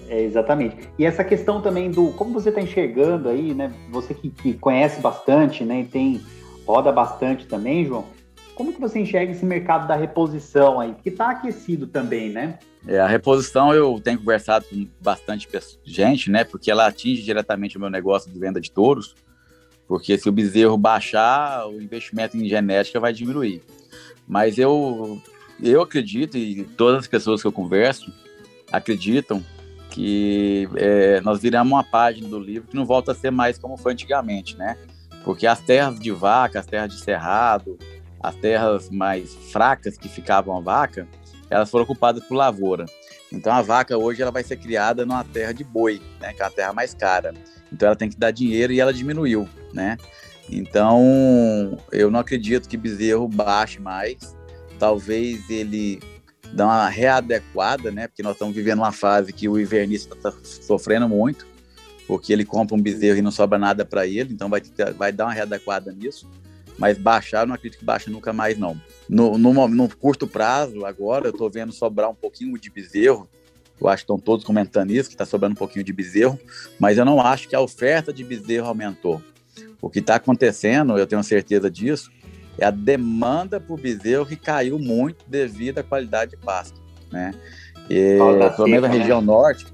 É, 0.07 0.21
exatamente. 0.21 0.77
E 0.97 1.05
essa 1.05 1.23
questão 1.23 1.61
também 1.61 1.89
do 1.89 2.11
como 2.11 2.33
você 2.33 2.49
está 2.49 2.61
enxergando 2.61 3.29
aí, 3.29 3.53
né? 3.53 3.73
Você 3.89 4.13
que, 4.13 4.29
que, 4.29 4.53
conhece 4.53 5.01
bastante, 5.01 5.63
né? 5.63 5.81
E 5.81 5.85
tem 5.85 6.21
roda 6.65 6.91
bastante 6.91 7.45
também, 7.47 7.85
João. 7.85 8.05
Como 8.53 8.71
que 8.71 8.79
você 8.79 8.99
enxerga 8.99 9.31
esse 9.31 9.45
mercado 9.45 9.87
da 9.87 9.95
reposição 9.95 10.79
aí? 10.79 10.95
Que 11.03 11.09
está 11.09 11.31
aquecido 11.31 11.87
também, 11.87 12.29
né? 12.29 12.59
É, 12.87 12.99
a 12.99 13.07
reposição 13.07 13.73
eu 13.73 13.99
tenho 13.99 14.19
conversado 14.19 14.65
com 14.65 14.87
bastante 15.01 15.47
gente, 15.83 16.29
né? 16.29 16.43
Porque 16.43 16.69
ela 16.69 16.87
atinge 16.87 17.23
diretamente 17.23 17.77
o 17.77 17.79
meu 17.79 17.89
negócio 17.89 18.31
de 18.31 18.39
venda 18.39 18.61
de 18.61 18.71
touros. 18.71 19.15
Porque 19.87 20.17
se 20.17 20.29
o 20.29 20.31
bezerro 20.31 20.77
baixar, 20.77 21.67
o 21.67 21.81
investimento 21.81 22.37
em 22.37 22.47
genética 22.47 22.99
vai 22.99 23.11
diminuir. 23.11 23.61
Mas 24.27 24.57
eu, 24.57 25.21
eu 25.61 25.81
acredito, 25.81 26.37
e 26.37 26.63
todas 26.63 27.01
as 27.01 27.07
pessoas 27.07 27.41
que 27.41 27.47
eu 27.47 27.51
converso 27.51 28.11
acreditam, 28.71 29.43
que 29.89 30.67
é, 30.75 31.21
nós 31.21 31.41
viramos 31.41 31.71
uma 31.71 31.83
página 31.83 32.27
do 32.27 32.39
livro 32.39 32.67
que 32.67 32.75
não 32.75 32.85
volta 32.85 33.11
a 33.11 33.15
ser 33.15 33.31
mais 33.31 33.57
como 33.57 33.77
foi 33.77 33.93
antigamente, 33.93 34.57
né? 34.57 34.77
Porque 35.23 35.47
as 35.47 35.59
terras 35.59 35.99
de 35.99 36.11
vaca, 36.11 36.59
as 36.59 36.65
terras 36.65 36.93
de 36.93 36.99
cerrado, 36.99 37.77
as 38.21 38.35
terras 38.35 38.89
mais 38.89 39.33
fracas 39.51 39.97
que 39.97 40.09
ficavam 40.09 40.57
a 40.57 40.61
vaca, 40.61 41.07
elas 41.49 41.69
foram 41.69 41.83
ocupadas 41.83 42.23
por 42.23 42.35
lavoura. 42.35 42.85
Então 43.31 43.51
a 43.53 43.61
vaca 43.61 43.97
hoje 43.97 44.21
ela 44.21 44.31
vai 44.31 44.43
ser 44.43 44.57
criada 44.57 45.05
numa 45.05 45.23
terra 45.23 45.51
de 45.51 45.63
boi, 45.63 46.01
né, 46.19 46.33
que 46.33 46.41
é 46.41 46.45
a 46.45 46.49
terra 46.49 46.73
mais 46.73 46.93
cara. 46.93 47.33
Então 47.71 47.87
ela 47.87 47.95
tem 47.95 48.09
que 48.09 48.17
dar 48.17 48.31
dinheiro 48.31 48.71
e 48.71 48.79
ela 48.79 48.93
diminuiu, 48.93 49.47
né? 49.73 49.97
Então 50.49 51.77
eu 51.91 52.11
não 52.11 52.19
acredito 52.19 52.69
que 52.69 52.77
bezerro 52.77 53.27
baixe 53.27 53.79
mais. 53.79 54.35
Talvez 54.77 55.49
ele 55.49 55.99
dar 56.53 56.65
uma 56.65 56.89
readequada, 56.89 57.91
né? 57.91 58.07
Porque 58.07 58.23
nós 58.23 58.33
estamos 58.33 58.55
vivendo 58.55 58.79
uma 58.79 58.91
fase 58.91 59.33
que 59.33 59.47
o 59.49 59.59
invernista 59.59 60.15
está 60.15 60.33
sofrendo 60.43 61.07
muito, 61.07 61.45
porque 62.07 62.31
ele 62.31 62.45
compra 62.45 62.75
um 62.75 62.81
bezerro 62.81 63.17
e 63.17 63.21
não 63.21 63.31
sobra 63.31 63.57
nada 63.57 63.85
para 63.85 64.05
ele, 64.05 64.33
então 64.33 64.49
vai, 64.49 64.61
ter, 64.61 64.93
vai 64.93 65.11
dar 65.11 65.25
uma 65.25 65.33
readequada 65.33 65.91
nisso. 65.91 66.29
Mas 66.77 66.97
baixar, 66.97 67.41
eu 67.43 67.47
não 67.47 67.55
acredito 67.55 67.79
que 67.79 67.85
baixe 67.85 68.09
nunca 68.09 68.33
mais, 68.33 68.57
não. 68.57 68.79
No, 69.07 69.37
no, 69.37 69.67
no 69.67 69.95
curto 69.95 70.27
prazo, 70.27 70.85
agora, 70.85 71.27
eu 71.27 71.31
estou 71.31 71.49
vendo 71.49 71.71
sobrar 71.71 72.09
um 72.09 72.15
pouquinho 72.15 72.57
de 72.59 72.69
bezerro. 72.69 73.29
Eu 73.79 73.87
acho 73.87 74.03
que 74.03 74.03
estão 74.03 74.19
todos 74.19 74.45
comentando 74.45 74.91
isso, 74.91 75.09
que 75.09 75.15
está 75.15 75.25
sobrando 75.25 75.53
um 75.53 75.57
pouquinho 75.57 75.83
de 75.83 75.93
bezerro, 75.93 76.39
mas 76.79 76.97
eu 76.97 77.05
não 77.05 77.19
acho 77.19 77.47
que 77.47 77.55
a 77.55 77.61
oferta 77.61 78.11
de 78.11 78.23
bezerro 78.23 78.67
aumentou. 78.67 79.21
O 79.81 79.89
que 79.89 79.99
está 79.99 80.15
acontecendo, 80.15 80.97
eu 80.97 81.07
tenho 81.07 81.23
certeza 81.23 81.69
disso, 81.69 82.09
a 82.63 82.71
demanda 82.71 83.59
por 83.59 83.79
bezerro 83.79 84.25
que 84.25 84.35
caiu 84.35 84.79
muito 84.79 85.25
devido 85.27 85.79
à 85.79 85.83
qualidade 85.83 86.31
de 86.31 86.37
pasto, 86.37 86.81
né? 87.11 87.33
E, 87.89 88.17
pelo 88.55 88.67
menos 88.67 88.83
na 88.83 88.89
né? 88.89 88.97
região 88.97 89.21
norte, 89.21 89.65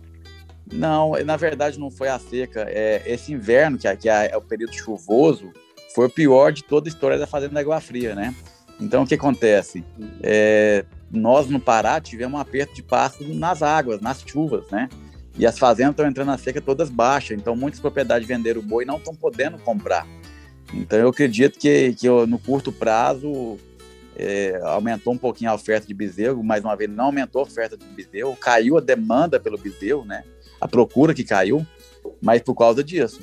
não, 0.71 1.11
na 1.25 1.37
verdade 1.37 1.79
não 1.79 1.91
foi 1.91 2.07
a 2.07 2.17
seca. 2.17 2.65
É, 2.67 3.01
esse 3.05 3.33
inverno, 3.33 3.77
que, 3.77 3.87
é, 3.87 3.95
que 3.95 4.09
é, 4.09 4.31
é 4.31 4.37
o 4.37 4.41
período 4.41 4.73
chuvoso, 4.73 5.51
foi 5.93 6.07
o 6.07 6.09
pior 6.09 6.51
de 6.51 6.63
toda 6.63 6.87
a 6.87 6.91
história 6.91 7.17
da 7.17 7.27
Fazenda 7.27 7.53
da 7.53 7.59
Água 7.59 7.81
Fria, 7.81 8.15
né? 8.15 8.33
Então, 8.79 9.03
o 9.03 9.07
que 9.07 9.13
acontece? 9.13 9.83
É, 10.23 10.85
nós, 11.11 11.47
no 11.47 11.59
Pará, 11.59 11.99
tivemos 12.01 12.37
um 12.37 12.41
aperto 12.41 12.73
de 12.73 12.81
pasto 12.81 13.23
nas 13.33 13.61
águas, 13.61 14.01
nas 14.01 14.23
chuvas, 14.25 14.65
né? 14.71 14.89
E 15.37 15.45
as 15.45 15.59
fazendas 15.59 15.91
estão 15.91 16.07
entrando 16.07 16.27
na 16.27 16.37
seca 16.37 16.59
todas 16.59 16.89
baixas, 16.89 17.37
então 17.37 17.55
muitas 17.55 17.79
propriedades 17.79 18.27
venderam 18.27 18.59
o 18.59 18.63
boi 18.63 18.83
e 18.83 18.87
não 18.87 18.97
estão 18.97 19.15
podendo 19.15 19.57
comprar. 19.59 20.05
Então 20.73 20.97
eu 20.99 21.09
acredito 21.09 21.59
que, 21.59 21.93
que 21.93 22.07
no 22.09 22.39
curto 22.39 22.71
prazo 22.71 23.57
é, 24.15 24.59
aumentou 24.63 25.13
um 25.13 25.17
pouquinho 25.17 25.51
a 25.51 25.55
oferta 25.55 25.87
de 25.87 25.93
bezerro, 25.93 26.43
mais 26.43 26.63
uma 26.63 26.75
vez 26.75 26.89
não 26.89 27.05
aumentou 27.05 27.41
a 27.41 27.43
oferta 27.43 27.77
de 27.77 27.85
bezerro, 27.85 28.35
caiu 28.35 28.77
a 28.77 28.81
demanda 28.81 29.39
pelo 29.39 29.57
bezerro, 29.57 30.05
né? 30.05 30.23
A 30.59 30.67
procura 30.67 31.13
que 31.13 31.23
caiu, 31.23 31.65
mas 32.21 32.41
por 32.41 32.55
causa 32.55 32.83
disso. 32.83 33.21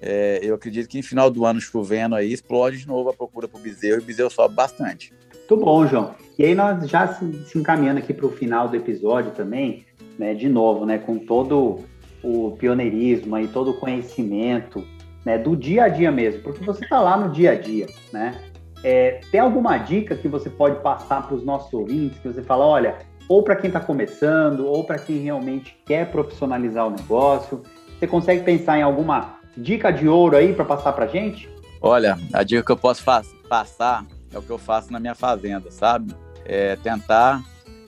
É, 0.00 0.40
eu 0.42 0.56
acredito 0.56 0.88
que 0.88 0.98
em 0.98 1.02
final 1.02 1.30
do 1.30 1.46
ano 1.46 1.60
chovendo 1.60 2.16
aí, 2.16 2.32
explode 2.32 2.78
de 2.78 2.88
novo 2.88 3.10
a 3.10 3.12
procura 3.12 3.46
por 3.46 3.60
bezerro 3.60 4.00
e 4.00 4.02
o 4.02 4.04
bezerro 4.04 4.30
sobe 4.30 4.54
bastante. 4.54 5.12
Muito 5.48 5.64
bom, 5.64 5.86
João. 5.86 6.14
E 6.36 6.44
aí 6.44 6.54
nós 6.54 6.88
já 6.88 7.06
se, 7.14 7.44
se 7.44 7.58
encaminhando 7.58 7.98
aqui 7.98 8.12
para 8.12 8.26
o 8.26 8.32
final 8.32 8.68
do 8.68 8.76
episódio 8.76 9.30
também, 9.32 9.84
né, 10.18 10.34
de 10.34 10.48
novo, 10.48 10.84
né, 10.84 10.98
com 10.98 11.18
todo 11.18 11.80
o 12.22 12.52
pioneirismo 12.52 13.38
e 13.38 13.46
todo 13.48 13.72
o 13.72 13.74
conhecimento 13.74 14.84
né, 15.24 15.38
do 15.38 15.56
dia 15.56 15.84
a 15.84 15.88
dia 15.88 16.10
mesmo, 16.10 16.42
porque 16.42 16.64
você 16.64 16.84
está 16.84 17.00
lá 17.00 17.16
no 17.16 17.30
dia 17.30 17.52
a 17.52 17.54
dia, 17.54 17.86
né? 18.12 18.40
É, 18.84 19.20
tem 19.30 19.40
alguma 19.40 19.78
dica 19.78 20.16
que 20.16 20.26
você 20.26 20.50
pode 20.50 20.80
passar 20.82 21.26
para 21.26 21.36
os 21.36 21.44
nossos 21.44 21.72
ouvintes 21.72 22.18
que 22.18 22.28
você 22.28 22.42
fala, 22.42 22.66
olha, 22.66 22.98
ou 23.28 23.42
para 23.42 23.54
quem 23.54 23.68
está 23.68 23.78
começando, 23.78 24.66
ou 24.66 24.84
para 24.84 24.98
quem 24.98 25.18
realmente 25.18 25.76
quer 25.86 26.10
profissionalizar 26.10 26.86
o 26.86 26.90
negócio, 26.90 27.62
você 27.98 28.06
consegue 28.06 28.42
pensar 28.42 28.78
em 28.78 28.82
alguma 28.82 29.38
dica 29.56 29.92
de 29.92 30.08
ouro 30.08 30.36
aí 30.36 30.52
para 30.52 30.64
passar 30.64 30.92
para 30.92 31.06
gente? 31.06 31.48
Olha, 31.80 32.18
a 32.32 32.42
dica 32.42 32.64
que 32.64 32.72
eu 32.72 32.76
posso 32.76 33.04
passar 33.48 34.04
é 34.32 34.38
o 34.38 34.42
que 34.42 34.50
eu 34.50 34.58
faço 34.58 34.92
na 34.92 34.98
minha 34.98 35.14
fazenda, 35.14 35.70
sabe? 35.70 36.14
É 36.44 36.74
tentar 36.76 37.42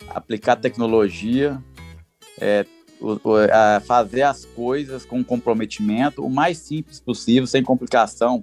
aplicar 0.08 0.56
tecnologia, 0.56 1.58
é, 2.40 2.64
fazer 3.86 4.22
as 4.22 4.44
coisas 4.44 5.04
com 5.04 5.22
comprometimento, 5.22 6.24
o 6.24 6.30
mais 6.30 6.58
simples 6.58 7.00
possível, 7.00 7.46
sem 7.46 7.62
complicação, 7.62 8.42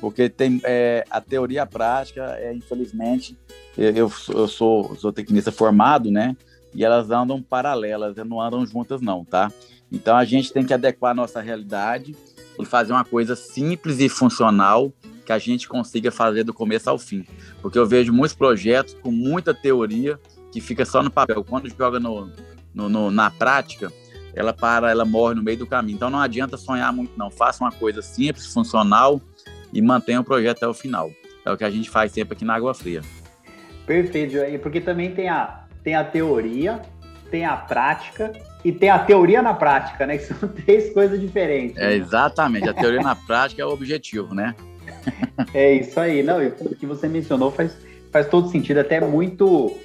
porque 0.00 0.28
tem 0.28 0.60
é, 0.64 1.04
a 1.10 1.20
teoria 1.20 1.62
a 1.62 1.66
prática, 1.66 2.36
é, 2.38 2.52
infelizmente, 2.52 3.38
eu, 3.76 4.10
eu 4.28 4.48
sou, 4.48 4.96
sou 4.96 5.12
tecnista 5.12 5.52
formado, 5.52 6.10
né? 6.10 6.36
E 6.74 6.84
elas 6.84 7.10
andam 7.10 7.42
paralelas, 7.42 8.16
não 8.16 8.40
andam 8.40 8.64
juntas, 8.64 9.00
não, 9.00 9.24
tá? 9.24 9.52
Então 9.92 10.16
a 10.16 10.24
gente 10.24 10.52
tem 10.52 10.64
que 10.64 10.72
adequar 10.72 11.12
a 11.12 11.14
nossa 11.14 11.40
realidade 11.40 12.16
e 12.58 12.64
fazer 12.64 12.92
uma 12.92 13.04
coisa 13.04 13.34
simples 13.34 13.98
e 14.00 14.08
funcional 14.08 14.92
que 15.26 15.32
a 15.32 15.38
gente 15.38 15.68
consiga 15.68 16.10
fazer 16.10 16.44
do 16.44 16.54
começo 16.54 16.88
ao 16.88 16.98
fim. 16.98 17.24
Porque 17.60 17.78
eu 17.78 17.86
vejo 17.86 18.12
muitos 18.12 18.36
projetos 18.36 18.94
com 18.94 19.10
muita 19.10 19.52
teoria 19.52 20.18
que 20.52 20.60
fica 20.60 20.84
só 20.84 21.02
no 21.02 21.10
papel. 21.10 21.44
Quando 21.44 21.68
joga 21.68 22.00
no, 22.00 22.30
no, 22.74 22.88
no, 22.88 23.10
na 23.10 23.30
prática, 23.30 23.92
ela 24.34 24.52
para, 24.52 24.90
ela 24.90 25.04
morre 25.04 25.34
no 25.34 25.42
meio 25.42 25.58
do 25.58 25.66
caminho. 25.66 25.96
Então 25.96 26.10
não 26.10 26.20
adianta 26.20 26.56
sonhar 26.56 26.92
muito, 26.92 27.12
não. 27.16 27.30
Faça 27.30 27.64
uma 27.64 27.72
coisa 27.72 28.02
simples, 28.02 28.52
funcional 28.52 29.20
e 29.72 29.80
mantenha 29.82 30.20
o 30.20 30.24
projeto 30.24 30.58
até 30.58 30.68
o 30.68 30.74
final. 30.74 31.10
É 31.44 31.50
o 31.50 31.56
que 31.56 31.64
a 31.64 31.70
gente 31.70 31.88
faz 31.88 32.12
sempre 32.12 32.34
aqui 32.34 32.44
na 32.44 32.54
Água 32.54 32.74
Fria. 32.74 33.02
Perfeito, 33.86 34.36
porque 34.62 34.80
também 34.80 35.12
tem 35.14 35.28
a, 35.28 35.64
tem 35.82 35.94
a 35.94 36.04
teoria, 36.04 36.80
tem 37.30 37.44
a 37.44 37.56
prática 37.56 38.32
e 38.64 38.70
tem 38.70 38.90
a 38.90 38.98
teoria 38.98 39.42
na 39.42 39.54
prática, 39.54 40.06
né? 40.06 40.18
Que 40.18 40.24
são 40.24 40.48
três 40.64 40.92
coisas 40.92 41.20
diferentes. 41.20 41.76
É, 41.76 41.94
exatamente. 41.94 42.68
A 42.68 42.74
teoria 42.74 43.00
na 43.00 43.16
prática 43.16 43.62
é 43.62 43.64
o 43.64 43.70
objetivo, 43.70 44.34
né? 44.34 44.54
é 45.54 45.74
isso 45.74 45.98
aí. 45.98 46.22
Não, 46.22 46.38
o 46.44 46.76
que 46.76 46.86
você 46.86 47.08
mencionou 47.08 47.50
faz, 47.50 47.76
faz 48.12 48.28
todo 48.28 48.48
sentido, 48.48 48.78
até 48.78 49.00
muito 49.00 49.76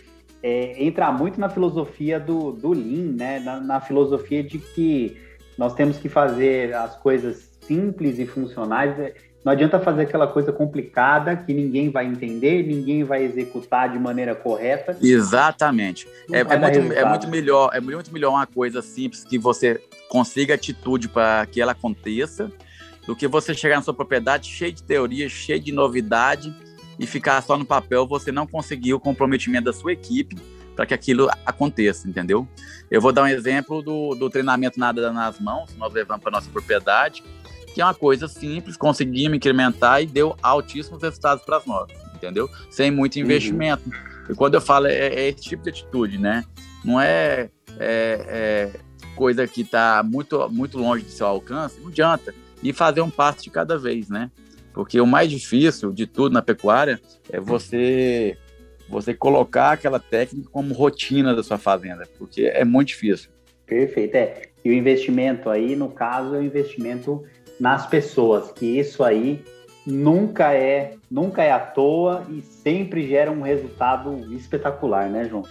é, 0.48 0.76
entra 0.78 1.12
muito 1.12 1.40
na 1.40 1.50
filosofia 1.50 2.20
do, 2.20 2.52
do 2.52 2.72
Lean, 2.72 3.14
né? 3.14 3.40
Na, 3.40 3.60
na, 3.60 3.82
filosofia 3.82 4.44
de 4.44 4.60
que 4.60 5.18
nós 5.58 5.74
temos 5.74 5.98
que 5.98 6.08
fazer 6.08 6.72
as 6.76 6.96
coisas 6.98 7.50
simples 7.62 8.20
e 8.20 8.28
funcionais. 8.28 9.00
É, 9.00 9.16
não 9.44 9.54
adianta 9.54 9.80
fazer 9.80 10.04
aquela 10.04 10.28
coisa 10.28 10.52
complicada 10.52 11.36
que 11.36 11.52
ninguém 11.52 11.90
vai 11.90 12.06
entender, 12.06 12.62
ninguém 12.62 13.04
vai 13.04 13.24
executar 13.24 13.92
de 13.92 13.98
maneira 13.98 14.36
correta. 14.36 14.96
Exatamente. 15.02 16.08
É, 16.32 16.42
é, 16.42 16.44
muito, 16.44 16.94
é, 16.94 17.06
muito, 17.10 17.28
melhor, 17.28 17.72
é 17.74 17.82
muito 17.82 18.14
melhor 18.14 18.30
uma 18.30 18.46
coisa 18.46 18.84
simples 18.84 19.24
que 19.24 19.40
você 19.40 19.82
consiga 20.10 20.54
atitude 20.54 21.10
para 21.10 21.48
que 21.48 21.60
ela 21.60 21.72
aconteça, 21.72 22.52
do 23.08 23.16
que 23.16 23.28
você 23.28 23.56
chegar 23.56 23.78
na 23.78 23.82
sua 23.82 23.96
propriedade 23.96 24.48
cheio 24.48 24.72
de 24.72 24.84
teoria, 24.84 25.28
cheio 25.28 25.60
de 25.60 25.72
novidade 25.72 26.54
e 27.00 27.06
ficar 27.06 27.42
só 27.42 27.58
no 27.58 27.66
papel, 27.66 28.08
você 28.08 28.32
não 28.32 28.48
conseguiu 28.48 28.98
o 28.98 29.00
comprometimento 29.00 29.66
da 29.66 29.74
sua 29.74 29.94
equipe 29.94 30.36
para 30.76 30.86
que 30.86 30.94
aquilo 30.94 31.30
aconteça, 31.46 32.08
entendeu? 32.08 32.48
Eu 32.92 33.02
vou 33.02 33.12
dar 33.12 33.24
um 33.24 33.28
exemplo 33.28 33.82
do, 33.82 34.14
do 34.16 34.30
treinamento 34.30 34.80
Nada 34.80 35.12
nas 35.12 35.40
Mãos, 35.40 35.76
nós 35.78 35.94
levamos 35.94 36.22
para 36.22 36.32
nossa 36.32 36.50
propriedade, 36.50 37.24
que 37.74 37.82
é 37.82 37.86
uma 37.86 37.94
coisa 37.94 38.28
simples, 38.28 38.78
conseguimos 38.78 39.38
incrementar 39.38 40.02
e 40.02 40.06
deu 40.06 40.36
altíssimos 40.42 41.02
resultados 41.02 41.44
para 41.46 41.62
nós, 41.66 41.92
entendeu? 42.14 42.50
Sem 42.70 42.92
muito 42.92 43.16
uhum. 43.16 43.22
investimento. 43.24 43.84
Uhum. 43.90 44.32
E 44.32 44.36
quando 44.36 44.56
eu 44.56 44.62
falo, 44.62 44.88
é, 44.88 44.94
é, 44.94 45.30
esse 45.30 45.44
tipo 45.44 45.64
de 45.64 45.70
atitude, 45.70 46.18
né? 46.18 46.44
Não 46.84 47.00
é, 47.00 47.50
é, 47.80 48.26
é 48.28 48.80
coisa 49.16 49.48
que 49.48 49.62
está 49.62 50.04
muito, 50.04 50.48
muito 50.50 50.78
longe 50.78 51.04
do 51.04 51.12
seu 51.12 51.28
alcance, 51.28 51.80
não 51.80 51.90
adianta. 51.90 52.34
E 52.62 52.74
fazer 52.74 53.02
um 53.02 53.10
passo 53.10 53.44
de 53.44 53.50
cada 53.50 53.78
vez, 53.78 54.10
né? 54.10 54.32
Porque 54.76 55.00
o 55.00 55.08
mais 55.08 55.32
difícil 55.32 55.94
de 55.94 56.06
tudo 56.06 56.34
na 56.34 56.42
pecuária 56.42 57.00
é 57.32 57.40
você 57.40 58.38
você 58.88 59.16
colocar 59.16 59.72
aquela 59.72 60.00
técnica 60.00 60.48
como 60.52 60.74
rotina 60.76 61.34
da 61.34 61.42
sua 61.42 61.58
fazenda, 61.58 62.04
porque 62.20 62.44
é 62.44 62.64
muito 62.64 62.90
difícil. 62.90 63.32
Perfeito, 63.66 64.14
é. 64.14 64.44
E 64.64 64.70
o 64.70 64.74
investimento 64.74 65.50
aí, 65.50 65.76
no 65.76 65.90
caso, 65.90 66.36
é 66.36 66.40
o 66.40 66.44
investimento 66.44 67.24
nas 67.60 67.88
pessoas, 67.88 68.52
que 68.52 68.78
isso 68.78 69.04
aí 69.04 69.44
nunca 69.88 70.54
é, 70.54 70.96
nunca 71.10 71.42
é 71.42 71.52
à 71.52 71.60
toa 71.60 72.28
e 72.30 72.42
sempre 72.42 73.08
gera 73.08 73.32
um 73.32 73.42
resultado 73.42 74.32
espetacular, 74.36 75.10
né, 75.10 75.28
João? 75.28 75.44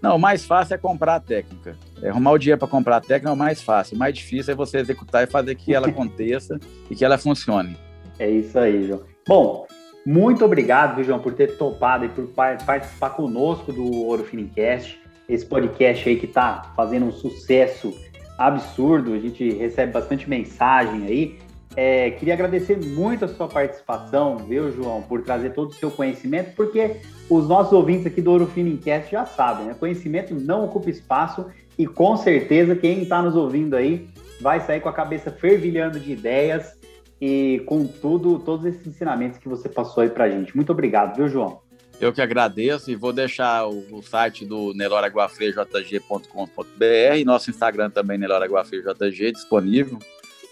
Não, 0.00 0.16
o 0.16 0.20
mais 0.20 0.44
fácil 0.44 0.74
é 0.74 0.78
comprar 0.78 1.16
a 1.16 1.20
técnica. 1.20 1.76
É 2.02 2.10
arrumar 2.10 2.32
o 2.32 2.38
dinheiro 2.38 2.58
para 2.58 2.68
comprar 2.68 2.98
a 2.98 3.00
técnica 3.00 3.30
é 3.30 3.32
o 3.32 3.36
mais 3.36 3.62
fácil. 3.62 3.96
O 3.96 3.98
mais 3.98 4.14
difícil 4.14 4.52
é 4.52 4.56
você 4.56 4.78
executar 4.78 5.24
e 5.24 5.26
fazer 5.26 5.54
que 5.54 5.74
ela 5.74 5.88
aconteça 5.88 6.60
e 6.88 6.94
que 6.94 7.04
ela 7.04 7.18
funcione. 7.18 7.76
É 8.18 8.28
isso 8.28 8.58
aí, 8.58 8.86
João. 8.86 9.02
Bom, 9.26 9.66
muito 10.06 10.44
obrigado, 10.44 11.02
João, 11.02 11.18
por 11.18 11.34
ter 11.34 11.56
topado 11.56 12.04
e 12.04 12.08
por 12.08 12.28
participar 12.64 13.10
conosco 13.10 13.72
do 13.72 13.92
Ouro 14.04 14.24
Finicast, 14.24 15.00
esse 15.28 15.44
podcast 15.44 16.08
aí 16.08 16.16
que 16.16 16.26
está 16.26 16.72
fazendo 16.76 17.06
um 17.06 17.12
sucesso 17.12 17.92
absurdo, 18.38 19.14
a 19.14 19.18
gente 19.18 19.50
recebe 19.54 19.92
bastante 19.92 20.28
mensagem 20.30 21.06
aí. 21.06 21.38
É, 21.74 22.10
queria 22.12 22.34
agradecer 22.34 22.78
muito 22.78 23.24
a 23.24 23.28
sua 23.28 23.48
participação, 23.48 24.38
viu, 24.38 24.70
João, 24.72 25.02
por 25.02 25.22
trazer 25.22 25.50
todo 25.50 25.70
o 25.70 25.74
seu 25.74 25.90
conhecimento, 25.90 26.54
porque 26.54 26.96
os 27.28 27.48
nossos 27.48 27.72
ouvintes 27.72 28.06
aqui 28.06 28.22
do 28.22 28.30
Ouro 28.30 28.46
Finicast 28.46 29.10
já 29.10 29.26
sabem, 29.26 29.66
né? 29.66 29.74
Conhecimento 29.74 30.34
não 30.34 30.64
ocupa 30.64 30.88
espaço 30.88 31.46
e 31.76 31.86
com 31.86 32.16
certeza 32.16 32.76
quem 32.76 33.02
está 33.02 33.20
nos 33.20 33.34
ouvindo 33.34 33.74
aí 33.74 34.08
vai 34.40 34.60
sair 34.60 34.80
com 34.80 34.88
a 34.88 34.92
cabeça 34.92 35.30
fervilhando 35.30 35.98
de 35.98 36.12
ideias 36.12 36.78
e 37.20 37.62
com 37.66 37.86
tudo, 37.86 38.38
todos 38.38 38.66
esses 38.66 38.86
ensinamentos 38.86 39.38
que 39.38 39.48
você 39.48 39.68
passou 39.68 40.02
aí 40.02 40.10
pra 40.10 40.28
gente. 40.28 40.54
Muito 40.54 40.72
obrigado, 40.72 41.16
viu, 41.16 41.28
João? 41.28 41.60
Eu 41.98 42.12
que 42.12 42.20
agradeço 42.20 42.90
e 42.90 42.94
vou 42.94 43.12
deixar 43.12 43.66
o, 43.66 43.82
o 43.90 44.02
site 44.02 44.44
do 44.44 44.74
neloraguafreiajg.com.br 44.74 47.16
e 47.16 47.24
nosso 47.24 47.48
Instagram 47.48 47.88
também, 47.88 48.18
neloraguafreiajg, 48.18 49.32
disponível. 49.32 49.98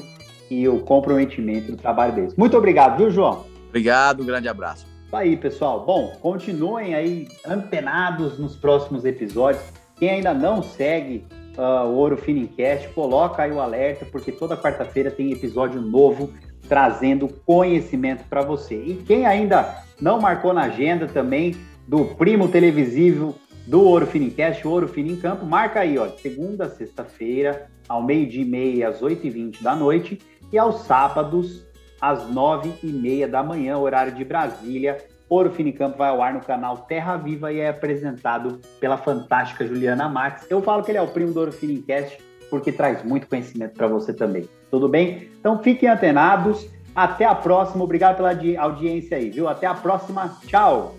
e 0.50 0.68
o 0.68 0.80
comprometimento 0.80 1.72
do 1.72 1.76
trabalho 1.76 2.14
deles. 2.14 2.34
Muito 2.36 2.56
obrigado, 2.56 2.98
viu, 2.98 3.10
João? 3.10 3.46
Obrigado, 3.68 4.22
um 4.22 4.26
grande 4.26 4.48
abraço. 4.48 4.86
Aí, 5.10 5.36
pessoal. 5.36 5.84
Bom, 5.84 6.12
continuem 6.20 6.94
aí 6.94 7.28
antenados 7.46 8.38
nos 8.38 8.54
próximos 8.54 9.04
episódios. 9.04 9.64
Quem 9.96 10.10
ainda 10.10 10.34
não 10.34 10.62
segue 10.62 11.24
uh, 11.58 11.90
Ouro 11.90 12.16
Finincast, 12.16 12.88
coloca 12.90 13.42
aí 13.42 13.50
o 13.50 13.60
alerta, 13.60 14.06
porque 14.06 14.30
toda 14.30 14.56
quarta-feira 14.56 15.10
tem 15.10 15.32
episódio 15.32 15.80
novo 15.80 16.32
trazendo 16.68 17.28
conhecimento 17.44 18.24
para 18.28 18.42
você. 18.42 18.76
E 18.76 19.02
quem 19.06 19.26
ainda 19.26 19.82
não 20.00 20.20
marcou 20.20 20.52
na 20.52 20.62
agenda 20.62 21.06
também 21.06 21.56
do 21.86 22.04
primo 22.04 22.48
televisivo 22.48 23.34
do 23.66 23.82
Ouro 23.82 24.06
Finincast, 24.06 24.66
Ouro 24.66 24.88
Fino 24.88 25.10
em 25.10 25.16
Campo, 25.16 25.44
marca 25.44 25.80
aí, 25.80 25.98
ó, 25.98 26.08
segunda 26.08 26.68
sexta-feira, 26.70 27.66
ao 27.88 28.02
meio-dia 28.02 28.42
e 28.42 28.44
meia, 28.44 28.88
às 28.88 29.00
8h20 29.00 29.62
da 29.62 29.74
noite, 29.74 30.18
e 30.50 30.58
aos 30.58 30.82
sábados, 30.82 31.66
às 32.00 32.28
nove 32.30 32.72
e 32.82 32.86
meia 32.86 33.28
da 33.28 33.42
manhã, 33.42 33.76
horário 33.76 34.14
de 34.14 34.24
Brasília, 34.24 34.98
Ouro 35.28 35.50
Finicampo 35.50 35.98
vai 35.98 36.08
ao 36.08 36.22
ar 36.22 36.32
no 36.32 36.40
canal 36.40 36.78
Terra 36.78 37.16
Viva 37.16 37.52
e 37.52 37.60
é 37.60 37.68
apresentado 37.68 38.60
pela 38.80 38.96
fantástica 38.96 39.66
Juliana 39.66 40.08
Max. 40.08 40.46
Eu 40.48 40.62
falo 40.62 40.82
que 40.82 40.90
ele 40.90 40.98
é 40.98 41.02
o 41.02 41.08
primo 41.08 41.32
do 41.32 41.40
Ouro 41.40 41.52
Finicast 41.52 42.18
porque 42.48 42.72
traz 42.72 43.04
muito 43.04 43.26
conhecimento 43.26 43.74
para 43.74 43.86
você 43.86 44.12
também. 44.12 44.48
Tudo 44.70 44.88
bem? 44.88 45.28
Então 45.38 45.62
fiquem 45.62 45.88
antenados. 45.88 46.68
Até 46.94 47.24
a 47.24 47.34
próxima. 47.34 47.84
Obrigado 47.84 48.16
pela 48.16 48.30
audiência 48.58 49.16
aí, 49.16 49.30
viu? 49.30 49.48
Até 49.48 49.66
a 49.66 49.74
próxima. 49.74 50.36
Tchau. 50.46 50.96